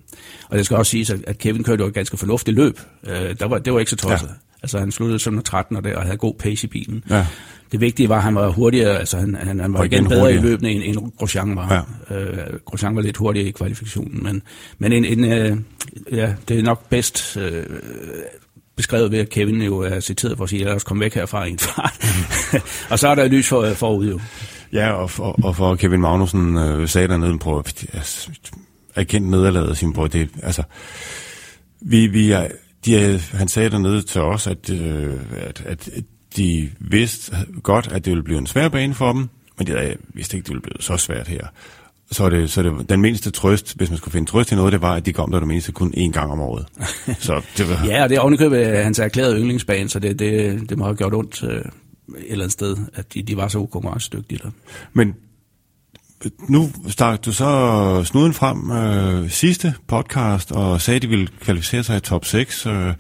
[0.50, 2.80] Og det skal også siges, at Kevin kørte jo et ganske fornuftigt løb.
[3.08, 4.28] Øh, der var, det var ikke så tosset.
[4.28, 4.34] Ja.
[4.64, 7.04] Altså han sluttede som 13 og, der, og havde god pace i bilen.
[7.10, 7.26] Ja.
[7.76, 10.22] Det vigtige var, at han var hurtigere, altså han, han, han var igen, igen bedre
[10.22, 10.46] hurtigere.
[10.46, 11.86] i løbende, end, end Grosjean var.
[12.10, 12.16] Ja.
[12.16, 14.42] Øh, Grosjean var lidt hurtigere i kvalifikationen, men,
[14.80, 15.58] men en, en, øh,
[16.12, 17.64] ja, det er nok bedst øh,
[18.76, 21.46] beskrevet ved, at Kevin jo er citeret for at sige, lad os komme væk herfra
[21.46, 22.06] i en fart.
[22.92, 24.20] og så er der lys for, forud jo.
[24.74, 27.64] Ja, og for, og for Kevin Magnussen øh, sagde dernede på,
[27.94, 28.30] altså,
[28.96, 30.64] erkendt nederlaget sin bror, det, altså,
[31.82, 32.48] vi, vi er,
[32.86, 35.90] de, han sagde dernede til os, at, øh, at, at
[36.38, 40.38] de vidste godt, at det ville blive en svær bane for dem, men de vidste
[40.38, 41.48] ikke, det ville blive så svært her.
[42.12, 44.82] Så det, så det den mindste trøst, hvis man skulle finde trøst i noget, det
[44.82, 46.66] var, at de kom der det mindste kun én gang om året.
[47.20, 47.86] så det var...
[47.90, 51.14] ja, og det er ovenikøbet hans erklærede yndlingsbane, så det, det, det må have gjort
[51.14, 51.66] ondt øh, et
[52.08, 54.50] eller andet sted, at de, de var så ukonkurrencedygtige der.
[54.94, 55.16] Men
[56.50, 61.84] nu stak du så snuden frem øh, sidste podcast og sagde, at de ville kvalificere
[61.84, 62.66] sig i top 6.
[62.66, 62.94] Øh,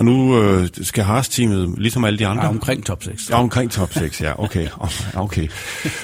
[0.00, 2.42] og nu øh, skal Haas-teamet, ligesom alle de andre...
[2.42, 3.30] Ja, omkring top 6.
[3.30, 4.68] Ja, omkring top 6, ja, okay.
[5.14, 5.48] okay.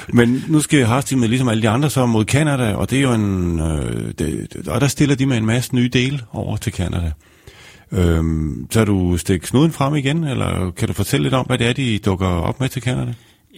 [0.08, 3.12] Men nu skal Haas-teamet, ligesom alle de andre, så mod Canada, og det er jo
[3.12, 3.60] en...
[3.60, 7.12] Øh, det, og der stiller de med en masse nye dele over til Canada.
[7.92, 11.66] Øhm, så du stik snuden frem igen, eller kan du fortælle lidt om, hvad det
[11.66, 13.14] er, de dukker op med til Canada?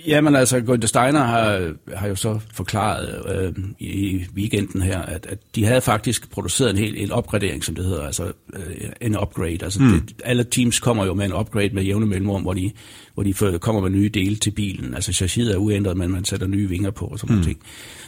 [0.07, 5.39] Jamen altså, Gunther Steiner har, har jo så forklaret øh, i weekenden her, at, at
[5.55, 9.59] de havde faktisk produceret en hel en opgradering, som det hedder, altså øh, en upgrade.
[9.63, 10.01] Altså mm.
[10.01, 12.71] det, alle teams kommer jo med en upgrade med jævne mellemrum, hvor de,
[13.15, 14.95] hvor de kommer med nye dele til bilen.
[14.95, 17.41] Altså chassiset er uændret, men man sætter nye vinger på og sådan mm.
[17.41, 17.61] noget ting.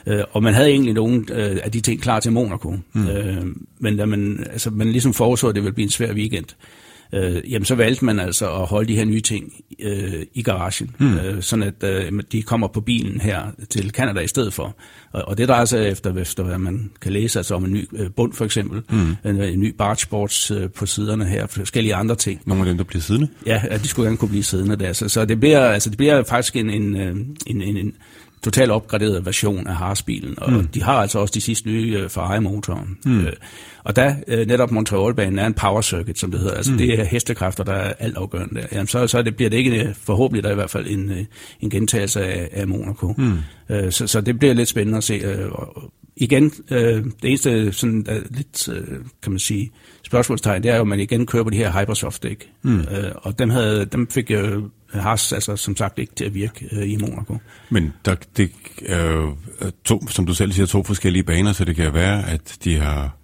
[0.07, 2.76] Øh, og man havde egentlig nogle øh, af de ting klar til Monaco.
[2.93, 3.09] Mm.
[3.09, 3.47] Øh,
[3.78, 6.47] men da man, altså, man ligesom foreså, at det ville blive en svær weekend,
[7.12, 10.90] øh, jamen så valgte man altså at holde de her nye ting øh, i garagen,
[10.98, 11.18] mm.
[11.18, 14.76] øh, sådan at øh, de kommer på bilen her til Canada i stedet for.
[15.12, 17.88] Og, og det drejer sig efter, efter, hvad man kan læse, altså om en ny
[17.92, 19.16] øh, bund for eksempel, mm.
[19.24, 22.40] en, en ny bargeboards øh, på siderne her, forskellige andre ting.
[22.44, 23.28] Nogle af dem, der bliver siddende?
[23.46, 24.92] Ja, ja de skulle gerne kunne blive siddende der.
[24.92, 27.92] Så, så det, bliver, altså, det bliver faktisk en, en, øh, en, en, en
[28.45, 30.66] totalt opgraderet version af Haas-bilen, og mm.
[30.66, 32.99] de har altså også de sidste nye øh, Ferrari-motoren.
[33.05, 33.20] Mm.
[33.20, 33.32] Øh,
[33.84, 36.78] og der øh, netop Montreal-banen er en power circuit, som det hedder, altså mm.
[36.78, 38.66] det er hestekræfter, der er alt afgørende der.
[38.72, 41.24] Jamen, så, så det, bliver det ikke øh, forhåbentlig der i hvert fald en, øh,
[41.61, 43.14] en gentagelse af, af Monaco.
[43.18, 43.38] Mm.
[43.70, 45.14] Øh, så, så det bliver lidt spændende at se.
[45.14, 45.51] Øh,
[46.16, 49.70] igen, øh, det eneste sådan, uh, lidt, øh, kan man sige,
[50.03, 52.51] spørgsmålstegn, det er jo, at man igen kører på de her Hypersoft-dæk.
[52.62, 52.80] Mm.
[52.80, 54.62] Øh, og dem, havde, dem fik øh,
[54.93, 57.38] har altså, som sagt ikke til at virke øh, i Monaco.
[57.70, 58.51] Men der, det
[58.86, 62.28] er jo øh, to, som du selv siger, to forskellige baner, så det kan være,
[62.28, 63.19] at de har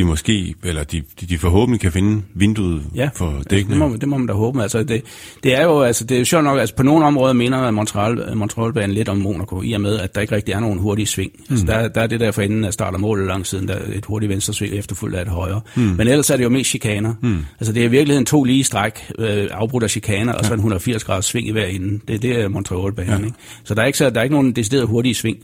[0.00, 3.80] de måske, eller de, de, forhåbentlig kan finde vinduet ja, for dækkene.
[3.80, 4.62] Det må, det må man da håbe.
[4.62, 5.02] Altså, det,
[5.42, 7.74] det er jo altså, det er jo sjovt nok, altså på nogle områder minder at
[7.74, 11.06] Montreal, Montreal lidt om Monaco, i og med, at der ikke rigtig er nogen hurtige
[11.06, 11.32] sving.
[11.50, 11.70] Altså, mm.
[11.70, 13.74] Altså, der, der er det der for enden af start og mål langs siden, der
[13.74, 15.60] er et hurtigt venstre sving efterfulgt af et højre.
[15.74, 15.82] Mm.
[15.82, 17.14] Men ellers er det jo mest chikaner.
[17.20, 17.38] Mm.
[17.60, 20.38] Altså det er i virkeligheden to lige stræk, øh, afbrudt af chikaner, ja.
[20.38, 22.00] og så en 180 graders sving i hver ende.
[22.08, 23.20] Det, det er Montreal-banen.
[23.20, 23.24] Ja.
[23.24, 23.36] Ikke?
[23.64, 25.38] Så der er, ikke, så, der er ikke nogen decideret hurtige sving.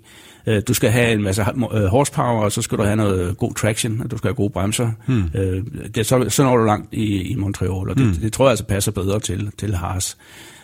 [0.46, 1.44] Øh, du skal have en masse
[1.74, 4.50] øh, horsepower, og så skal du have noget god traction, og du skal have gode
[4.50, 4.90] bremser.
[5.06, 5.24] Hmm.
[5.34, 5.62] Øh,
[5.94, 8.14] det, så, så når du langt i, i Montreal, og det, hmm.
[8.14, 10.16] det tror jeg altså passer bedre til, til Haas.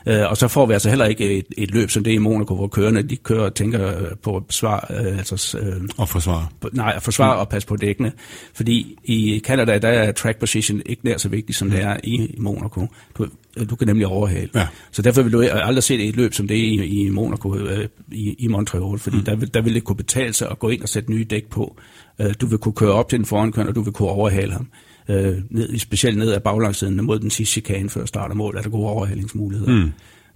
[0.06, 2.54] Øh, og så får vi altså heller ikke et, et løb som det i Monaco,
[2.54, 6.46] hvor kørerne de kører og tænker øh, på besvare, øh, altså, øh, og forsvare.
[6.72, 7.40] Nej, at forsvare mm.
[7.40, 8.12] og passe på dækkene.
[8.54, 11.74] Fordi i Canada, der er track position ikke nær så vigtigt, som mm.
[11.74, 12.86] det er i, i Monaco.
[13.18, 13.26] Du,
[13.70, 14.48] du kan nemlig overhale.
[14.54, 14.66] Ja.
[14.90, 18.34] Så derfor vil du aldrig se et løb som det i, i Monaco, øh, i,
[18.38, 19.24] i Montreal, fordi mm.
[19.24, 21.46] der, vil, der vil det kunne betale sig at gå ind og sætte nye dæk
[21.50, 21.76] på.
[22.20, 24.68] Øh, du vil kunne køre op til den forankørende, og du vil kunne overhale ham
[25.08, 28.62] øh, ned, specielt ned ad baglangsiden mod den sidste chikane før start og mål, er
[28.62, 29.72] der gode overhalingsmuligheder.
[29.72, 29.92] Mm.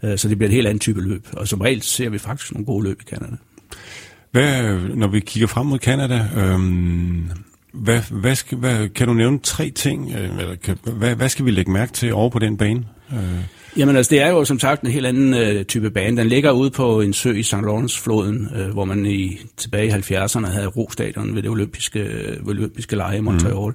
[0.09, 2.53] Øh, så det bliver et helt andet type løb, og som regel ser vi faktisk
[2.53, 3.37] nogle gode løb i Canada.
[4.33, 7.31] Hvad, når vi kigger frem mod Canada, øhm,
[7.73, 11.51] hvad, hvad, hvad, kan du nævne tre ting, øh, eller kan, hvad, hvad skal vi
[11.51, 12.85] lægge mærke til over på den bane?
[13.13, 13.19] Øh.
[13.77, 16.17] Jamen altså, det er jo som sagt en helt anden øh, type bane.
[16.17, 17.53] Den ligger ude på en sø i St.
[17.53, 22.97] Lawrence-floden, øh, hvor man i tilbage i 70'erne havde rostadion ved det olympiske, øh, olympiske
[22.97, 23.73] lege i Montreal.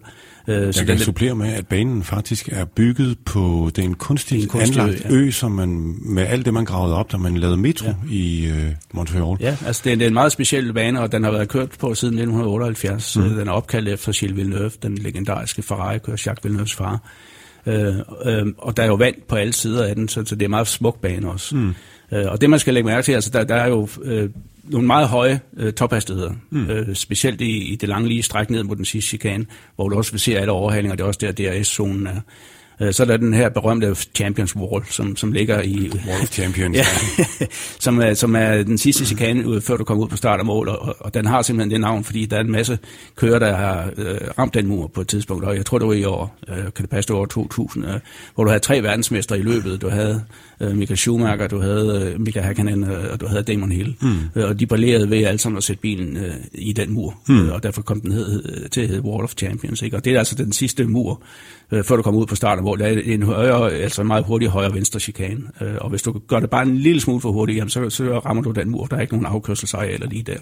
[0.48, 0.54] Mm.
[0.54, 4.48] Øh, Jeg så kan den, supplere med, at banen faktisk er bygget på den kunstige
[4.48, 5.22] kunstig anlagt ø, ja.
[5.22, 8.14] ø, som man med alt det, man gravede op, da man lavede metro ja.
[8.14, 9.38] i øh, Montreal.
[9.40, 11.70] Ja, altså det er, det er en meget speciel bane, og den har været kørt
[11.80, 13.18] på siden 1978.
[13.18, 13.24] Mm.
[13.24, 17.00] Den er opkaldt efter Gilles Villeneuve, den legendariske Ferrari-kører Jacques Villeneuves far.
[17.66, 17.96] Øh,
[18.26, 20.50] øh, og der er jo vand på alle sider af den, så, så det er
[20.50, 21.56] meget smuk bane også.
[21.56, 21.74] Mm.
[22.12, 24.30] Øh, og det man skal lægge mærke til, altså der, der er jo øh,
[24.64, 26.70] nogle meget høje øh, tophastigheder, mm.
[26.70, 29.46] øh, specielt i, i det lange lige stræk ned mod den sidste chikane,
[29.76, 32.22] hvor du også vil se alle overhalinger, det er også der DRS-zonen er.
[32.82, 35.92] Øh, så er der den her berømte Champions Wall, som, som ligger i...
[36.08, 36.78] Wall of Champions.
[36.78, 36.86] ja,
[37.80, 40.70] som, er, som er den sidste chikane, før du kommer ud på start og mål,
[40.70, 42.80] og, og den har simpelthen det navn, fordi der er en masse
[43.16, 45.94] kører, der har øh, ramt den mur på et tidspunkt, og jeg tror, det var
[45.94, 48.00] i år, øh, kan det passe, det år 2000, øh,
[48.36, 49.82] hvor du havde tre verdensmestre i løbet.
[49.82, 50.24] Du havde
[50.62, 53.96] øh, Michael Schumacher, du havde øh, Mika Hakkinen, øh, og du havde Damon Hill.
[54.02, 54.16] Mm.
[54.36, 57.46] Øh, og de ballerede ved alle sammen at sætte bilen øh, i den mur, mm.
[57.46, 59.82] øh, og derfor kom den hed, øh, til at hedde Wall of Champions.
[59.82, 59.98] Ikke?
[59.98, 61.22] Og det er altså den sidste mur,
[61.72, 64.26] øh, før du kommer ud på starten, hvor der er en højere, altså en meget
[64.26, 65.42] hurtig højre-venstre chikane.
[65.62, 68.20] Øh, og hvis du gør det bare en lille smule for hurtigt, jamen, så, så
[68.20, 68.86] rammer du den mur.
[68.86, 70.38] Der er ikke nogen afkørselsarealer lige der.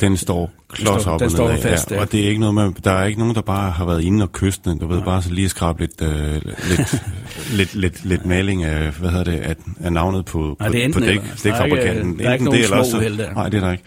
[0.00, 2.00] Den står klods op den står fast, ja.
[2.00, 4.22] Og det er ikke noget med, der er ikke nogen, der bare har været inde
[4.22, 4.78] og kysten.
[4.78, 6.34] Du ved, bare så lige skrabe lidt, øh,
[6.68, 7.02] lidt,
[7.58, 10.92] lidt, lidt, lidt maling af, hvad hedder det, af, af navnet på, Nej, det er
[10.92, 12.18] på dæk, dækfabrikanten.
[12.18, 13.32] Der er ikke, er ikke nogen små uheld der.
[13.34, 13.84] Nej, det er der ikke.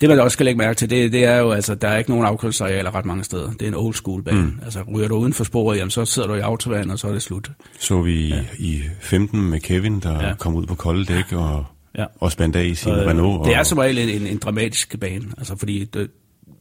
[0.00, 2.10] Det man også skal lægge mærke til, det, det er jo, altså, der er ikke
[2.10, 3.50] nogen afkørselsarealer ret mange steder.
[3.50, 4.42] Det er en old school bane.
[4.42, 4.58] Mm.
[4.64, 7.12] Altså, ryger du uden for sporet, jamen, så sidder du i autobanen, og så er
[7.12, 7.50] det slut.
[7.78, 8.40] Så vi ja.
[8.58, 10.34] i 15 med Kevin, der ja.
[10.34, 11.64] kom ud på kolde dæk og,
[11.98, 12.04] ja.
[12.20, 13.40] og spændte af i sin øh, Renault.
[13.40, 16.10] Og, det er som regel en, en, dramatisk bane, altså, fordi det,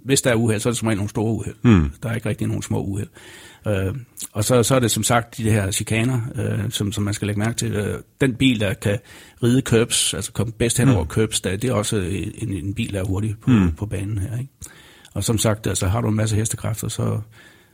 [0.05, 1.55] hvis der er uheld, så er det som regel nogle store uheld.
[1.61, 1.91] Mm.
[2.03, 3.09] Der er ikke rigtig nogen små uheld.
[3.67, 3.95] Øh,
[4.33, 7.25] og så, så er det som sagt de her chikaner, øh, som, som man skal
[7.25, 7.71] lægge mærke til.
[7.71, 8.99] Øh, den bil, der kan
[9.43, 11.09] ride curbs, altså komme bedst hen over mm.
[11.09, 11.97] curbs, der, det er også
[12.37, 13.71] en, en bil, der er hurtig på, mm.
[13.71, 14.37] på banen her.
[14.37, 14.51] Ikke?
[15.13, 17.19] Og som sagt, altså, har du en masse hestekræfter, så,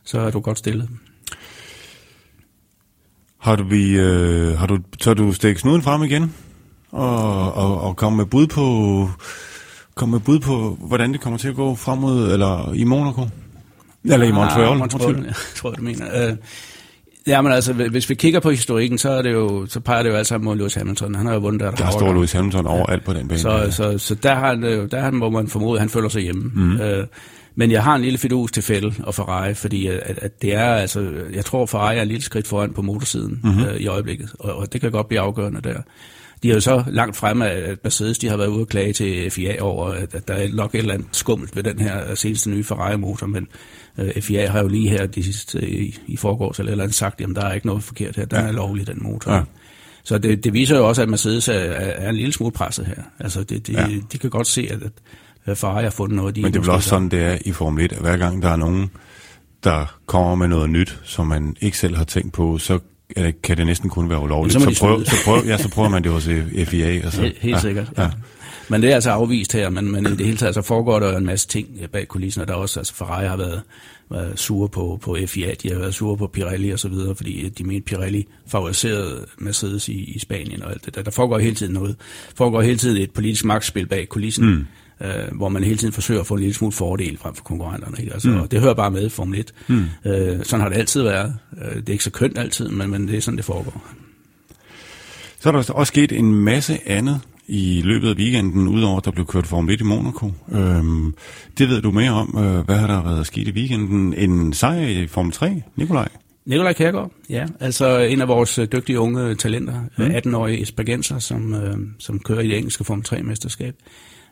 [0.03, 0.89] så er du godt stillet.
[3.39, 6.33] Har du, øh, har du, så du stikket snuden frem igen?
[6.91, 9.09] Og, og, og komme med bud på
[9.95, 13.27] komme med bud på, hvordan det kommer til at gå frem mod, eller i Monaco?
[14.03, 14.67] Eller i Montreal?
[14.67, 16.27] Ja, Montreal, jeg tror du mener.
[16.29, 16.35] Øh,
[17.27, 20.09] Ja, men altså, hvis vi kigger på historikken, så, er det jo, så peger det
[20.09, 21.15] jo altså mod Lewis Hamilton.
[21.15, 21.71] Han har jo vundet der.
[21.71, 23.39] Der står Lewis Hamilton overalt på den bane.
[23.39, 24.55] Så, så, så, så der, har,
[24.91, 26.51] der har, må man formode, at han føler sig hjemme.
[26.55, 26.81] Mm.
[26.81, 27.07] Øh,
[27.55, 30.65] men jeg har en lille fidus til Fettel og Ferrari, fordi at, at det er
[30.73, 33.63] altså, jeg tror Ferrari er en lille skridt foran på motorsiden mm-hmm.
[33.63, 35.81] øh, i øjeblikket, og, og det kan godt blive afgørende der.
[36.43, 39.31] De er jo så langt fremme, at Mercedes de har været ude og klage til
[39.31, 42.63] FIA over, at, der er nok et eller andet skummelt ved den her seneste nye
[42.63, 43.47] Ferrari-motor, men
[43.97, 47.21] øh, FIA har jo lige her de sidste, i, i forgårs eller, eller andet sagt,
[47.21, 48.47] at der er ikke noget forkert her, der ja.
[48.47, 49.33] er lovlig den motor.
[49.33, 49.41] Ja.
[50.03, 53.03] Så det, det viser jo også, at Mercedes er, er en lille smule presset her.
[53.19, 53.87] Altså, det, det, ja.
[54.11, 54.79] de kan godt se, at,
[55.45, 57.51] at Ferrari har fundet noget, de Men det er vel også sådan, det er i
[57.51, 58.89] Formel 1, at hver gang der er nogen,
[59.63, 62.79] der kommer med noget nyt, som man ikke selv har tænkt på, så
[63.43, 64.53] kan det næsten kun være ulovligt.
[64.53, 66.29] Så, så, prøv, så, prøv, ja, så prøver man det hos
[66.67, 66.85] FIA.
[66.85, 67.21] Altså.
[67.21, 68.03] Helt, helt ja, sikkert, ja.
[68.03, 68.09] ja.
[68.69, 71.17] Men det er altså afvist her, men, men i det hele taget så foregår der
[71.17, 73.61] en masse ting bag kulissen, og der også, altså Ferrari har været,
[74.09, 77.49] været sure på, på FIA, de har været sure på Pirelli og så videre, fordi
[77.49, 81.01] de mente Pirelli favoriserede Mercedes i, i Spanien og alt det der.
[81.01, 81.95] Der foregår hele tiden noget.
[82.29, 84.49] Der foregår hele tiden et politisk magtspil bag kulissen.
[84.49, 84.65] Mm
[85.01, 87.97] øh, hvor man hele tiden forsøger at få en lille smule fordel frem for konkurrenterne.
[87.99, 88.13] Ikke?
[88.13, 88.47] Altså, mm.
[88.47, 89.53] Det hører bare med i Formel 1.
[89.67, 89.85] Mm.
[90.05, 91.35] Øh, sådan har det altid været.
[91.61, 93.83] Øh, det er ikke så kønt altid, men, men det er sådan, det foregår.
[95.39, 99.11] Så er der også sket en masse andet i løbet af weekenden, udover at der
[99.11, 100.31] blev kørt Formel 1 i Monaco.
[100.51, 101.15] Øhm,
[101.57, 102.37] det ved du mere om.
[102.37, 104.13] Øh, hvad har der været sket i weekenden?
[104.13, 106.07] En sejr i Formel 3, Nikolaj?
[106.45, 107.45] Nikolaj Kærgaard, ja.
[107.59, 110.05] Altså en af vores øh, dygtige unge talenter, mm.
[110.05, 113.71] 18-årige Espagenser, som, øh, som kører i det engelske Formel 3-mesterskab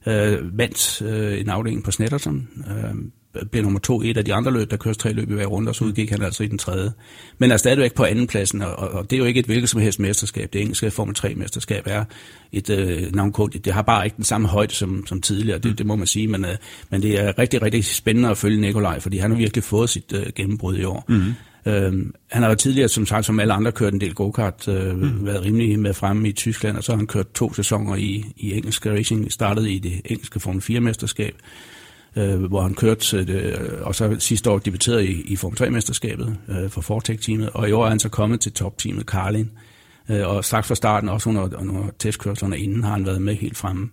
[0.06, 2.96] øh, vandt øh, en afdeling på Snetterton, øh,
[3.52, 5.46] blev nummer to i et af de andre løb, der køres tre løb i hver
[5.46, 6.92] runde, og så udgik han altså i den tredje.
[7.38, 9.82] Men er stadigvæk på anden pladsen, og, og det er jo ikke et hvilket som
[9.82, 10.54] helst mesterskab.
[10.54, 12.04] Det engelske Formel 3-mesterskab er
[12.52, 13.54] et øh, navnkort.
[13.66, 16.28] Det har bare ikke den samme højde som, som tidligere, det, det må man sige,
[16.28, 16.56] men, øh,
[16.90, 20.14] men det er rigtig, rigtig spændende at følge Nikolaj, fordi han har virkelig fået sit
[20.14, 21.06] øh, gennembrud i år.
[21.08, 21.34] Mm-hmm.
[21.68, 21.94] Øh,
[22.32, 25.26] han har jo tidligere, som sagt, som alle andre, kørt en del go-kart, øh, mm.
[25.26, 28.54] været rimelig med fremme i Tyskland, og så har han kørt to sæsoner i, i
[28.54, 31.36] engelsk racing, startede i det engelske Formel 4-mesterskab,
[32.16, 36.70] øh, hvor han kørte, øh, og så sidste år debuterede i, i Formel 3-mesterskabet øh,
[36.70, 39.52] for Fortec-teamet, og i år er han så kommet til top-teamet Carlin,
[40.10, 43.58] øh, og straks fra starten, også under, under testkørslerne inden, har han været med helt
[43.58, 43.90] fremme.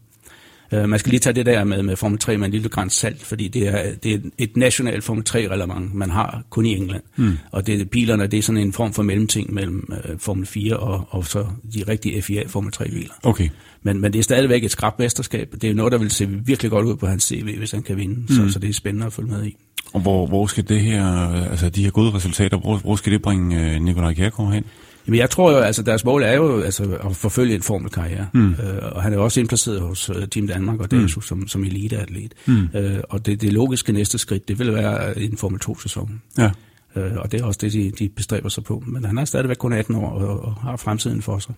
[0.82, 2.92] Uh, man skal lige tage det der med, med Formel 3 med en lille græns
[2.92, 7.02] salt, fordi det er, det er et nationalt Formel 3-reglement, man har kun i England.
[7.16, 7.38] Mm.
[7.50, 11.06] Og det, bilerne, det er sådan en form for mellemting mellem uh, Formel 4 og,
[11.10, 13.14] og så de rigtige FIA Formel 3-biler.
[13.22, 13.48] Okay.
[13.82, 15.54] Men, men det er stadigvæk et skrabt mesterskab.
[15.60, 17.96] Det er noget, der vil se virkelig godt ud på hans CV, hvis han kan
[17.96, 18.14] vinde.
[18.14, 18.28] Mm.
[18.28, 19.56] Så, så det er spændende at følge med i.
[19.92, 21.04] Og hvor, hvor skal det her,
[21.50, 24.64] altså de her gode resultater, hvor, hvor skal det bringe Nikolaj Kjærgaard hen?
[25.06, 28.26] Jamen, jeg tror jo, altså deres mål er jo altså, at forfølge en formelkarriere.
[28.32, 28.50] Mm.
[28.50, 31.22] Øh, og han er jo også indplaceret hos uh, Team Danmark og DASU mm.
[31.22, 32.34] som, som eliteatlet.
[32.46, 32.68] Mm.
[32.74, 36.22] Øh, og det, det logiske næste skridt, det vil være en Formel 2-sæson.
[36.38, 36.50] Ja.
[36.96, 38.82] Øh, og det er også det, de, de bestræber sig på.
[38.86, 41.54] Men han er stadigvæk kun 18 år og, og har fremtiden for sig.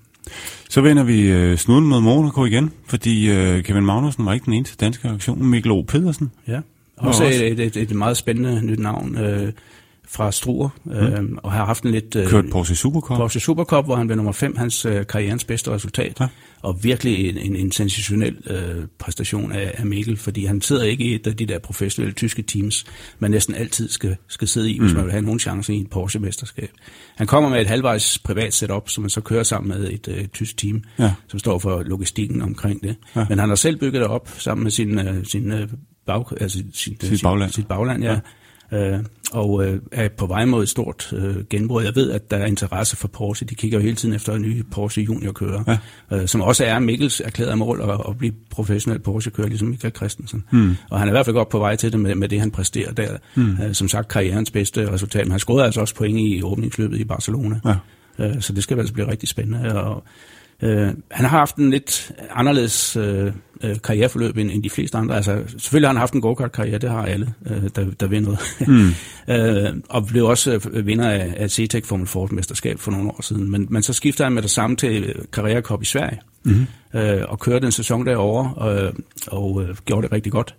[0.69, 4.53] Så vender vi øh, snuden mod Monaco igen, fordi øh, Kevin Magnussen var ikke den
[4.53, 5.47] eneste danske aktion.
[5.47, 5.83] Mikkel O.
[5.83, 6.31] Pedersen.
[6.49, 6.61] Ja,
[6.97, 7.45] også, også.
[7.45, 9.19] Et, et, et meget spændende nyt navn.
[9.19, 9.53] Øh,
[10.09, 10.93] fra Struer, mm.
[10.93, 12.17] øh, og har haft en lidt...
[12.17, 13.17] Øh, Kørt Porsche Supercup.
[13.17, 16.21] Porsche Supercup, hvor han blev nummer 5, hans øh, karrierens bedste resultat.
[16.21, 16.27] Ja.
[16.63, 21.05] Og virkelig en, en, en sensationel øh, præstation af, af Mikkel, fordi han sidder ikke
[21.05, 22.85] i et af de der professionelle tyske teams,
[23.19, 24.97] man næsten altid skal, skal sidde i, hvis mm.
[24.97, 26.71] man vil have nogen chance i en Porsche-mesterskab.
[27.17, 30.27] Han kommer med et halvvejs privat setup, som man så kører sammen med et øh,
[30.27, 31.13] tysk team, ja.
[31.29, 32.97] som står for logistikken omkring det.
[33.17, 33.27] Ja.
[33.29, 35.69] Men han har selv bygget det op sammen med sin, øh, sin øh,
[36.07, 37.53] bag, altså sin, sit, bagland.
[37.53, 38.13] sit bagland, ja.
[38.13, 38.19] ja
[38.73, 38.99] øh,
[39.33, 41.83] og øh, er på vej mod et stort øh, genbrud.
[41.83, 43.47] Jeg ved, at der er interesse for Porsche.
[43.47, 45.79] De kigger jo hele tiden efter en ny Porsche juniorkører,
[46.11, 46.17] ja.
[46.17, 50.45] øh, som også er Mikkels erklærede mål at, at blive professionel Porsche-kører, ligesom Michael Christensen.
[50.51, 50.77] Mm.
[50.91, 52.51] Og han er i hvert fald godt på vej til det med, med det, han
[52.51, 53.17] præsterer der.
[53.35, 53.57] Mm.
[53.63, 55.25] Øh, som sagt, karrierens bedste resultat.
[55.25, 57.61] Men han scorede altså også point i åbningsløbet i Barcelona.
[57.65, 57.75] Ja.
[58.19, 59.83] Øh, så det skal altså blive rigtig spændende.
[59.83, 60.05] Og,
[60.63, 63.33] Øh, han har haft en lidt anderledes øh,
[63.63, 65.17] øh, karriereforløb end, end de fleste andre.
[65.17, 68.69] Altså, selvfølgelig har han haft en go-kart-karriere, det har alle, øh, der, der vinder noget.
[68.69, 68.91] Mm.
[69.35, 73.51] øh, og blev også øh, vinder af, af CTEC Formel Ford-mesterskab for nogle år siden.
[73.51, 76.67] Men, men så skifter han med det samme til karrierekop i Sverige, mm.
[76.95, 78.93] øh, og kørte en sæson derovre, øh,
[79.27, 80.55] og øh, gjorde det rigtig godt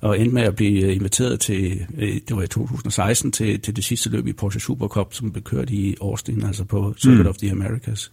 [0.00, 3.84] og endte med at blive inviteret til, øh, det var i 2016, til, til det
[3.84, 7.26] sidste løb i Porsche Supercup, som blev kørt i Austin, altså på Circuit mm.
[7.26, 8.12] of the Americas.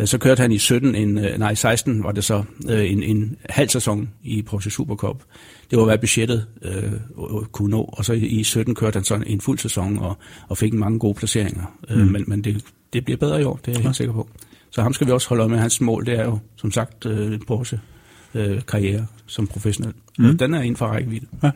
[0.00, 3.02] Øh, så kørte han i 17, en, øh, nej 16 var det så, øh, en,
[3.02, 5.22] en halv sæson i Porsche Supercup.
[5.70, 6.92] Det var hvad budgettet øh,
[7.52, 10.16] kunne nå, og så i 17 kørte han så en fuld sæson og,
[10.48, 11.64] og fik mange gode placeringer.
[11.90, 11.96] Mm.
[11.96, 13.82] men men det, det bliver bedre i år, det er jeg ja.
[13.82, 14.28] helt sikker på.
[14.70, 15.58] Så ham skal vi også holde øje med.
[15.58, 17.80] Hans mål, det er jo som sagt øh, Porsche
[18.34, 19.94] øh, karriere som professionel.
[20.18, 20.38] Mm.
[20.38, 21.26] Den er inden for rækkevidde.
[21.42, 21.50] Ja.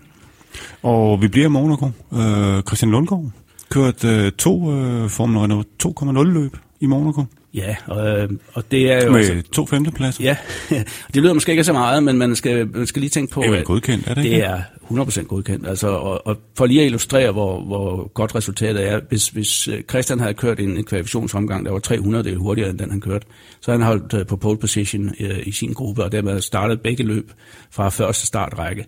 [0.82, 1.90] Og vi bliver i Monaco.
[2.12, 3.30] Øh, Christian Lundgaard
[3.70, 7.24] kørt øh, to øh, Formel Renault 2,0 løb i Monaco.
[7.56, 9.12] Ja, og, og det er jo...
[9.12, 10.24] Med også, to femtepladser?
[10.24, 10.36] Ja,
[11.14, 13.42] det lyder måske ikke så meget, men man skal, man skal lige tænke på...
[13.42, 14.36] Det er godkendt, er det ikke?
[14.36, 15.66] Det er 100% godkendt.
[15.66, 19.82] Altså, og, og for lige at illustrere, hvor, hvor godt resultatet er, hvis, hvis øh,
[19.82, 23.26] Christian havde kørt en, en kvalifikationsomgang, der var 300 del hurtigere end den, han kørte,
[23.60, 26.80] så han holdt øh, på pole position i, øh, i sin gruppe, og dermed startet
[26.80, 27.32] begge løb
[27.70, 28.86] fra første startrække.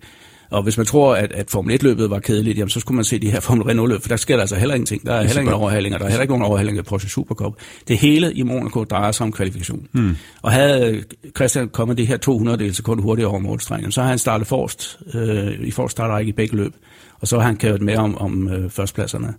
[0.51, 3.19] Og hvis man tror, at, at Formel 1-løbet var kedeligt, jamen, så skulle man se
[3.19, 5.07] de her Formel Renault-løb, for der sker der altså heller ingenting.
[5.07, 7.55] Der er heller ingen overhalinger, der er heller ikke nogen overhalinger på Porsche Supercup.
[7.89, 9.87] Det hele i Monaco drejer sig om kvalifikation.
[9.93, 10.17] Hmm.
[10.43, 11.05] Og havde
[11.37, 14.99] Christian kommet de her 200 del sekund hurtigere over målstrengen, så har han startet forrest
[15.15, 16.73] øh, i forrest startrække i begge løb
[17.21, 19.35] og så har han kørt med om, om øh, førstpladserne.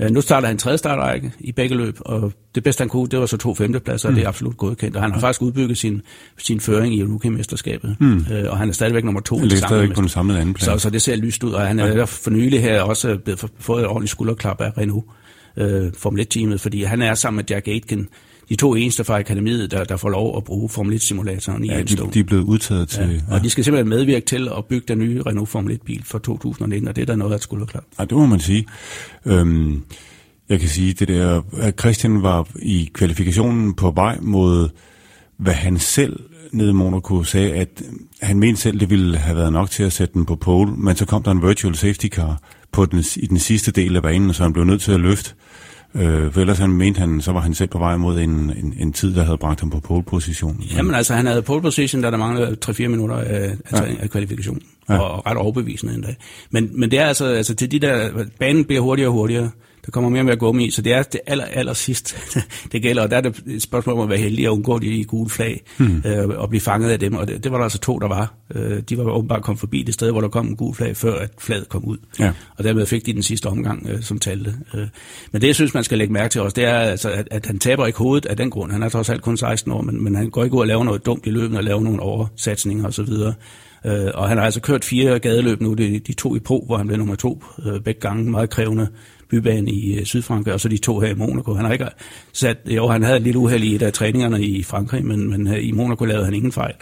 [0.00, 3.18] Øh, nu starter han tredje startrække i begge løb, og det bedste han kunne, det
[3.18, 4.12] var så to femtepladser, mm.
[4.12, 4.96] og det er absolut godkendt.
[4.96, 6.02] Og han har faktisk udbygget sin,
[6.38, 8.26] sin føring i rookie-mesterskabet, mm.
[8.32, 9.38] øh, og han er stadigvæk nummer to.
[9.38, 10.64] Han er stadigvæk på den samlede anden plads.
[10.64, 12.04] Så, så det ser lyst ud, og han er ja.
[12.04, 15.04] for nylig her også blevet fået et ordentligt skulderklap af Renault.
[15.56, 18.08] Øh, Formel 1-teamet, fordi han er sammen med Jack Aitken,
[18.48, 21.82] de to eneste fra akademiet, der, der får lov at bruge Formel 1-simulatoren i ja,
[21.82, 23.02] de, de er blevet udtaget til...
[23.02, 23.44] Ja, og ja.
[23.44, 26.96] de skal simpelthen medvirke til at bygge den nye Renault Formel 1-bil for 2019, og
[26.96, 27.84] det er der noget, at skulle klart.
[27.98, 28.66] Ja, det må man sige.
[29.26, 29.82] Øhm,
[30.48, 34.68] jeg kan sige, det der, at Christian var i kvalifikationen på vej mod,
[35.36, 36.20] hvad han selv
[36.52, 37.82] nede i Monaco sagde, at
[38.22, 40.96] han mente selv, det ville have været nok til at sætte den på pole, men
[40.96, 42.40] så kom der en virtual safety car
[42.72, 45.34] på den, i den sidste del af banen, så han blev nødt til at løfte
[45.94, 48.74] Øh, for ellers han mente han, så var han selv på vej mod en, en,
[48.78, 50.64] en tid, der havde bragt ham på pole position.
[50.76, 53.82] Jamen altså, han havde pole position, da der manglede 3-4 minutter af, ja.
[54.00, 54.60] af kvalifikation.
[54.88, 54.98] Ja.
[54.98, 56.14] Og ret overbevisende endda.
[56.50, 59.50] Men, men det er altså, altså til de der, banen bliver hurtigere og hurtigere.
[59.86, 62.16] Der kommer mere og mere gummi i, så det er det aller, aller sidst,
[62.72, 63.02] det gælder.
[63.02, 65.62] Og der er det et spørgsmål om at være heldig og undgå de gule flag
[65.78, 66.02] hmm.
[66.06, 67.14] øh, og blive fanget af dem.
[67.14, 68.34] Og det, det var der altså to, der var.
[68.54, 71.18] Øh, de var åbenbart kommet forbi det sted, hvor der kom en gul flag, før
[71.18, 71.96] at flaget kom ud.
[72.18, 72.32] Ja.
[72.56, 74.54] Og dermed fik de den sidste omgang, øh, som talte.
[74.74, 74.86] Øh.
[75.32, 77.46] Men det, jeg synes, man skal lægge mærke til også, det er, altså, at, at
[77.46, 78.72] han taber ikke hovedet af den grund.
[78.72, 80.84] Han er trods alt kun 16 år, men, men han går ikke ud og laver
[80.84, 83.08] noget dumt i løbet og laver nogle oversatsninger osv.
[83.86, 86.76] Øh, og han har altså kørt fire gadeløb nu, de, de to i Pro, hvor
[86.76, 88.88] han blev nummer to øh, begge gange, meget krævende
[89.34, 91.54] bybane i øh, Sydfrankrig, og så de to her i Monaco.
[91.54, 91.88] Han har ikke
[92.32, 95.68] sat, jo, han havde lidt uheld i et af træningerne i Frankrig, men, men øh,
[95.68, 96.74] i Monaco lavede han ingen fejl.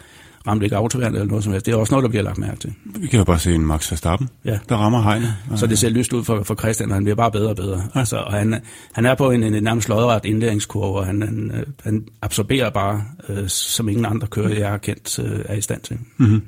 [0.47, 1.67] ramte ikke autoværn eller noget som helst.
[1.67, 2.73] Det er også noget, der bliver lagt mærke til.
[2.85, 4.59] Vi kan jo bare se en Max Verstappen, ja.
[4.69, 5.35] der rammer hegnet.
[5.57, 7.83] Så det ser lyst ud for, for Christian, og han bliver bare bedre og bedre.
[7.95, 8.01] Ja.
[8.01, 8.61] Altså, og han,
[8.93, 13.49] han er på en, en nærmest lodret indlæringskurve, og han, han, han absorberer bare, øh,
[13.49, 15.99] som ingen andre kører, jeg har kendt, øh, er i stand til.
[16.17, 16.43] Mm-hmm.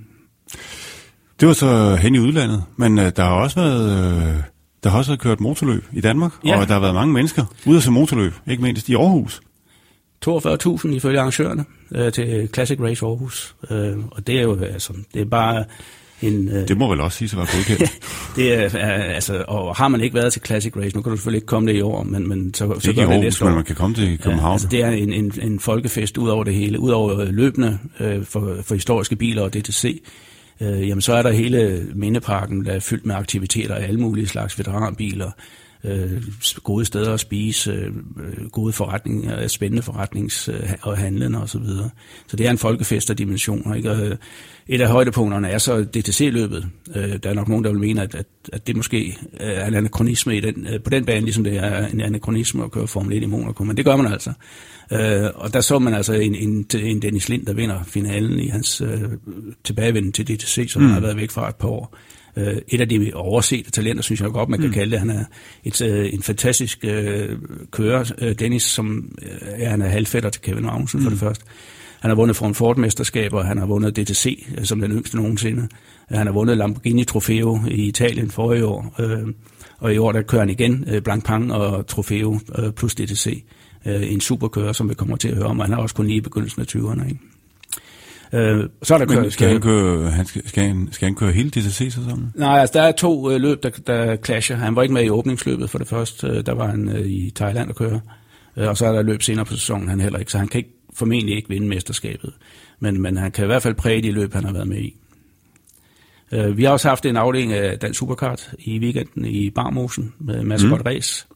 [1.41, 4.29] Det var så hen i udlandet, men øh, der har også været...
[4.29, 4.35] Øh,
[4.85, 6.61] der har også været kørt motorløb i Danmark, ja.
[6.61, 9.41] og der har været mange mennesker ude at se motorløb, ikke mindst i Aarhus.
[10.27, 11.65] 42.000 ifølge arrangørerne
[11.95, 13.55] øh, til Classic Race Aarhus.
[13.71, 15.65] Øh, og det er jo altså, det er bare
[16.23, 16.49] en...
[16.49, 17.99] Øh, det må vel også sige at være godkendt.
[18.37, 21.17] det er, er, altså, og har man ikke været til Classic Race, nu kan du
[21.17, 23.49] selvfølgelig ikke komme det i år, men, men så, så gør det næste år.
[23.49, 24.49] men man kan komme til København.
[24.49, 27.79] Ja, altså, det er en, en, en folkefest ud over det hele, ud over løbende
[28.01, 30.03] øh, for, for historiske biler og DTC.
[30.61, 34.27] Øh, jamen så er der hele mindeparken, der er fyldt med aktiviteter af alle mulige
[34.27, 35.31] slags veteranbiler,
[35.85, 36.23] øh,
[36.63, 40.51] gode steder at spise, øh, øh gode forretninger, øh, spændende forretnings-
[40.83, 41.49] og handlende osv.
[41.49, 41.91] Så, videre.
[42.27, 43.75] så det er en folkefest af dimensioner.
[43.75, 43.91] Ikke?
[43.91, 44.17] Og, øh,
[44.69, 46.67] et af højdepunkterne er så DTC-løbet.
[46.97, 49.75] Øh, der er nok nogen, der vil mene, at, at, at det måske er en
[49.75, 53.17] anachronisme i den, øh, på den bane, ligesom det er en anachronisme at køre Formel
[53.17, 54.33] 1 i Monaco, men det gør man altså.
[54.93, 58.49] Øh, og der så man altså en, en, en Dennis Lind, der vinder finalen i
[58.49, 59.03] hans øh,
[59.65, 60.89] tilbagevenden til DTC, som mm.
[60.89, 61.97] har været væk fra et par år.
[62.37, 64.75] Øh, et af de oversete talenter, synes jeg godt, man kan mm.
[64.75, 64.99] kalde det.
[64.99, 65.25] Han er
[65.65, 67.39] et, øh, en fantastisk øh,
[67.71, 71.05] kører, øh, Dennis, som øh, ja, han er halvfætter til Kevin Magnussen mm.
[71.05, 71.45] for det første.
[72.05, 75.69] Han har vundet Ford Ford-mesterskaber, han har vundet DTC øh, som den yngste nogensinde.
[76.09, 79.29] Han har vundet Lamborghini Trofeo i Italien forrige år, øh,
[79.79, 83.45] og i år der kører han igen øh, Blancpain og Trofeo øh, plus DTC.
[83.87, 86.07] Øh, en superkører, som vi kommer til at høre om, og han har også kun
[86.07, 87.09] lige i begyndelsen af 20'erne.
[87.09, 87.21] Ikke?
[88.33, 91.33] Øh, så er der kørt, skal, han køre, han skal, skal, han, skal han køre
[91.33, 92.33] hele DTC-sæsonen?
[92.35, 94.57] Nej, altså der er to øh, løb, der, der clasher.
[94.57, 96.27] Han var ikke med i åbningsløbet for det første.
[96.27, 98.01] Øh, der var han øh, i Thailand at køre.
[98.57, 100.33] Øh, og så er der løb senere på sæsonen, han heller ikke.
[100.33, 102.33] Så han kan ikke, formentlig ikke vinde mesterskabet.
[102.81, 104.97] Men, men han kan i hvert fald præge de løb, han har været med i.
[106.33, 110.43] Øh, vi har også haft en afdeling af Dansk Superkart i weekenden i Barmosen med
[110.43, 110.87] Mascot mm.
[110.87, 111.27] Race.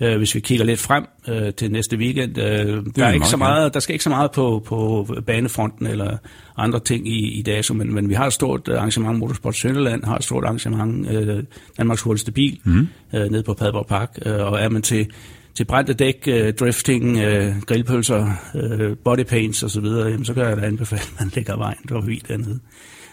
[0.00, 3.36] Øh, hvis vi kigger lidt frem øh, til næste weekend, øh, der, er ikke så
[3.36, 6.16] meget, der skal ikke så meget på, på banefronten eller
[6.56, 10.16] andre ting i, i DASO, men, men vi har et stort arrangement, Motorsport Sønderland har
[10.16, 11.44] et stort arrangement, øh,
[11.78, 12.88] Danmarks hurtigste bil, mm.
[13.14, 15.06] øh, nede på Padborg Park, øh, og er man til
[15.54, 20.62] til brændte dæk, øh, drifting, øh, grillpølser, øh, bodypaints osv., jamen, så kan jeg da
[20.62, 22.58] anbefale, at man lægger vejen forbi dernede.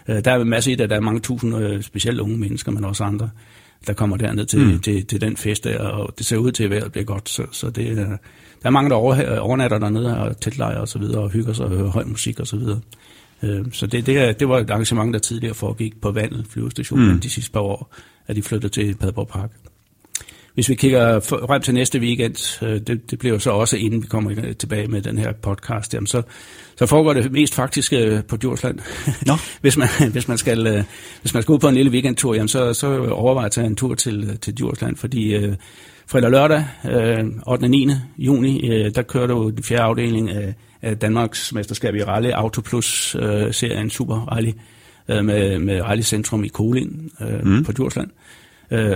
[0.07, 2.85] Øh, der er masser i det, der er mange tusind, øh, specielt unge mennesker, men
[2.85, 3.29] også andre,
[3.87, 4.79] der kommer derned til, mm.
[4.79, 7.43] til, til den fest der, og det ser ud til, at vejret bliver godt, så,
[7.51, 8.17] så det, der
[8.67, 11.71] er mange, der over, overnatter dernede og teltlejer og så videre, og hygger sig og
[11.71, 12.79] hører høj musik og så videre.
[13.43, 17.19] Øh, så det, det, det var et arrangement, der tidligere foregik på vandet flyvestationen mm.
[17.19, 17.95] de sidste par år,
[18.27, 19.51] at de flyttede til Padborg Park.
[20.53, 24.01] Hvis vi kigger frem til næste weekend, øh, det, det bliver jo så også inden
[24.01, 26.21] vi kommer tilbage med den her podcast, jamen så,
[26.75, 27.93] så foregår det mest faktisk
[28.27, 28.79] på Djursland.
[29.27, 29.33] Nå.
[29.61, 30.83] hvis, man, hvis, man skal, øh,
[31.21, 33.75] hvis man skal ud på en lille weekendtur, jamen så, så overvej at tage en
[33.75, 35.53] tur til, til Djursland, fordi uh,
[36.07, 37.63] fredag og lørdag, uh, 8.
[37.63, 37.89] og 9.
[38.17, 43.85] juni, uh, der kører du den fjerde afdeling af, af Danmarks mesterskab i Rally Autoplus-serien
[43.85, 44.51] uh, Super Rally
[45.09, 47.63] uh, med, med Rally Centrum i Kolin uh, mm.
[47.63, 48.09] på Djursland.
[48.09, 48.40] Øh,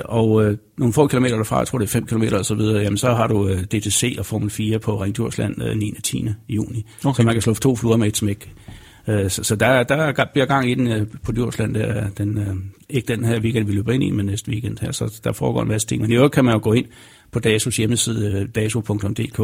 [0.06, 2.82] og øh, nogle få kilometer derfra, jeg tror det er 5 kilometer og så videre,
[2.82, 5.94] jamen så har du øh, DTC og Formel 4 på Ring Djursland øh, 9.
[5.98, 6.28] og 10.
[6.50, 6.86] juni.
[7.06, 7.22] Okay.
[7.22, 8.54] Så man kan slå to fluer med et smæk.
[9.08, 12.56] Øh, så, så der, der bliver gang i den øh, på Djursland, der, den, øh,
[12.90, 15.62] ikke den her weekend, vi løber ind i, men næste weekend her, så der foregår
[15.62, 16.02] en masse ting.
[16.02, 16.86] Men i øvrigt kan man jo gå ind
[17.32, 19.40] på DASOs hjemmeside, øh, daso.dk,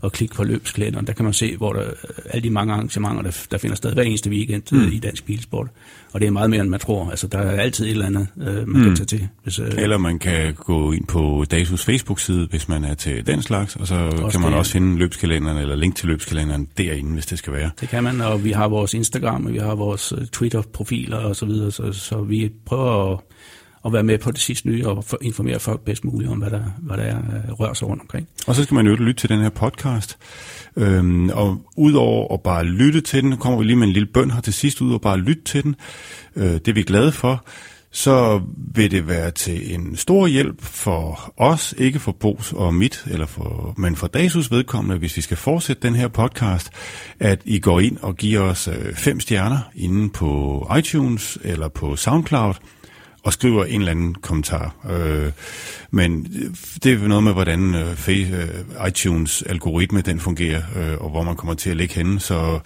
[0.00, 1.06] og klikke på løbskalenderen.
[1.06, 1.84] Der kan man se, hvor der
[2.30, 4.92] alle de mange arrangementer, der, der finder sted hver eneste weekend mm.
[4.92, 5.68] i dansk bilsport.
[6.16, 7.10] Og det er meget mere, end man tror.
[7.10, 8.82] Altså, der er altid et eller andet, øh, man mm.
[8.82, 9.28] kan tage til.
[9.42, 13.42] Hvis, øh, eller man kan gå ind på DASUS Facebook-side, hvis man er til den
[13.42, 17.12] slags, og så også kan man det, også finde løbskalenderen, eller link til løbskalenderen derinde,
[17.12, 17.70] hvis det skal være.
[17.80, 21.36] Det kan man, og vi har vores Instagram, og vi har vores øh, Twitter-profiler og
[21.36, 23.20] så videre, så, så vi prøver at
[23.86, 26.62] at være med på det sidste nye og informere folk bedst muligt om, hvad der,
[26.78, 28.28] hvad der er, øh, rører sig rundt omkring.
[28.46, 30.18] Og så skal man jo lytte til den her podcast.
[30.76, 34.30] Øhm, og udover at bare lytte til den, kommer vi lige med en lille bøn
[34.30, 35.74] her til sidst, ud og bare lytte til den.
[36.36, 37.44] Øh, det er vi glade for
[37.96, 38.40] så
[38.74, 43.26] vil det være til en stor hjælp for os, ikke for Bos og mit, eller
[43.26, 46.70] for, men for Dasus vedkommende, hvis vi skal fortsætte den her podcast,
[47.20, 51.96] at I går ind og giver os øh, fem stjerner inde på iTunes eller på
[51.96, 52.54] SoundCloud,
[53.26, 54.74] og skriver en eller anden kommentar.
[54.90, 55.32] Øh,
[55.90, 56.50] men øh,
[56.82, 61.36] det er noget med, hvordan øh, øh, iTunes algoritme den fungerer, øh, og hvor man
[61.36, 62.20] kommer til at ligge henne.
[62.20, 62.58] Så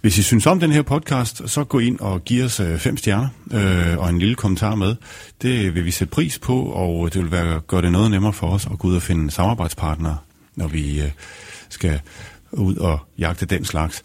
[0.00, 2.96] hvis I synes om den her podcast, så gå ind og giv os øh, fem
[2.96, 4.96] stjerner øh, og en lille kommentar med.
[5.42, 8.46] Det vil vi sætte pris på, og det vil være, gøre det noget nemmere for
[8.46, 10.16] os at gå ud og finde samarbejdspartnere,
[10.56, 11.10] når vi øh,
[11.68, 12.00] skal
[12.52, 14.02] ud og jagte den slags.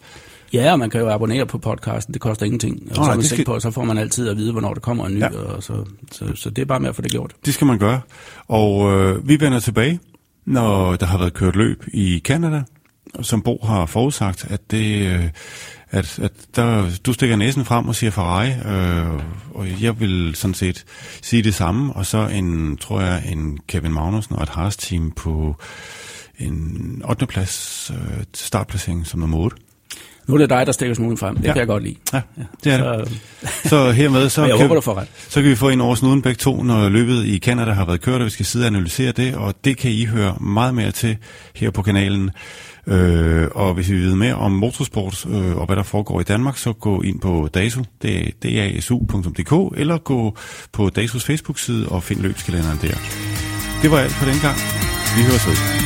[0.52, 2.82] Ja, og man kan jo abonnere på podcasten, det koster ingenting.
[2.90, 3.44] Og Nå, så, er man skal...
[3.44, 5.28] på, så får man altid at vide, hvornår der kommer en ny, Ja.
[5.32, 5.38] ja.
[5.38, 7.32] og så, så, så det er bare med at få det gjort.
[7.46, 8.00] Det skal man gøre.
[8.48, 10.00] Og øh, vi vender tilbage,
[10.44, 12.62] når der har været kørt løb i Kanada,
[13.22, 15.06] som Bo har forudsagt, at det...
[15.06, 15.28] Øh,
[15.90, 19.20] at, at der, du stikker næsen frem og siger Ferrari, øh,
[19.54, 20.84] og jeg vil sådan set
[21.22, 25.56] sige det samme, og så en, tror jeg, en Kevin Magnussen og et Haas-team på
[26.38, 27.26] en 8.
[27.26, 29.56] plads øh, startplacering som nummer 8.
[30.26, 31.36] Nu er det dig, der stikker snuden frem.
[31.36, 31.52] Det Ja.
[31.52, 31.94] kan jeg godt lide.
[32.12, 32.20] Ja,
[32.64, 33.08] det er det.
[33.62, 35.08] Så, Så hermed, så jeg kan, håber, du får ret.
[35.28, 38.00] så kan vi få en over snuden begge to, når løbet i Canada har været
[38.00, 40.90] kørt, og vi skal sidde og analysere det, og det kan I høre meget mere
[40.90, 41.16] til
[41.54, 42.30] her på kanalen.
[42.88, 46.24] Øh, og hvis I vil vide mere om motorsport øh, og hvad der foregår i
[46.24, 50.36] Danmark, så gå ind på DASU, det er dasu.dk, eller gå
[50.72, 52.94] på DASUs Facebook-side og find løbskalenderen der.
[53.82, 54.56] Det var alt for den gang.
[55.16, 55.85] Vi høres ved.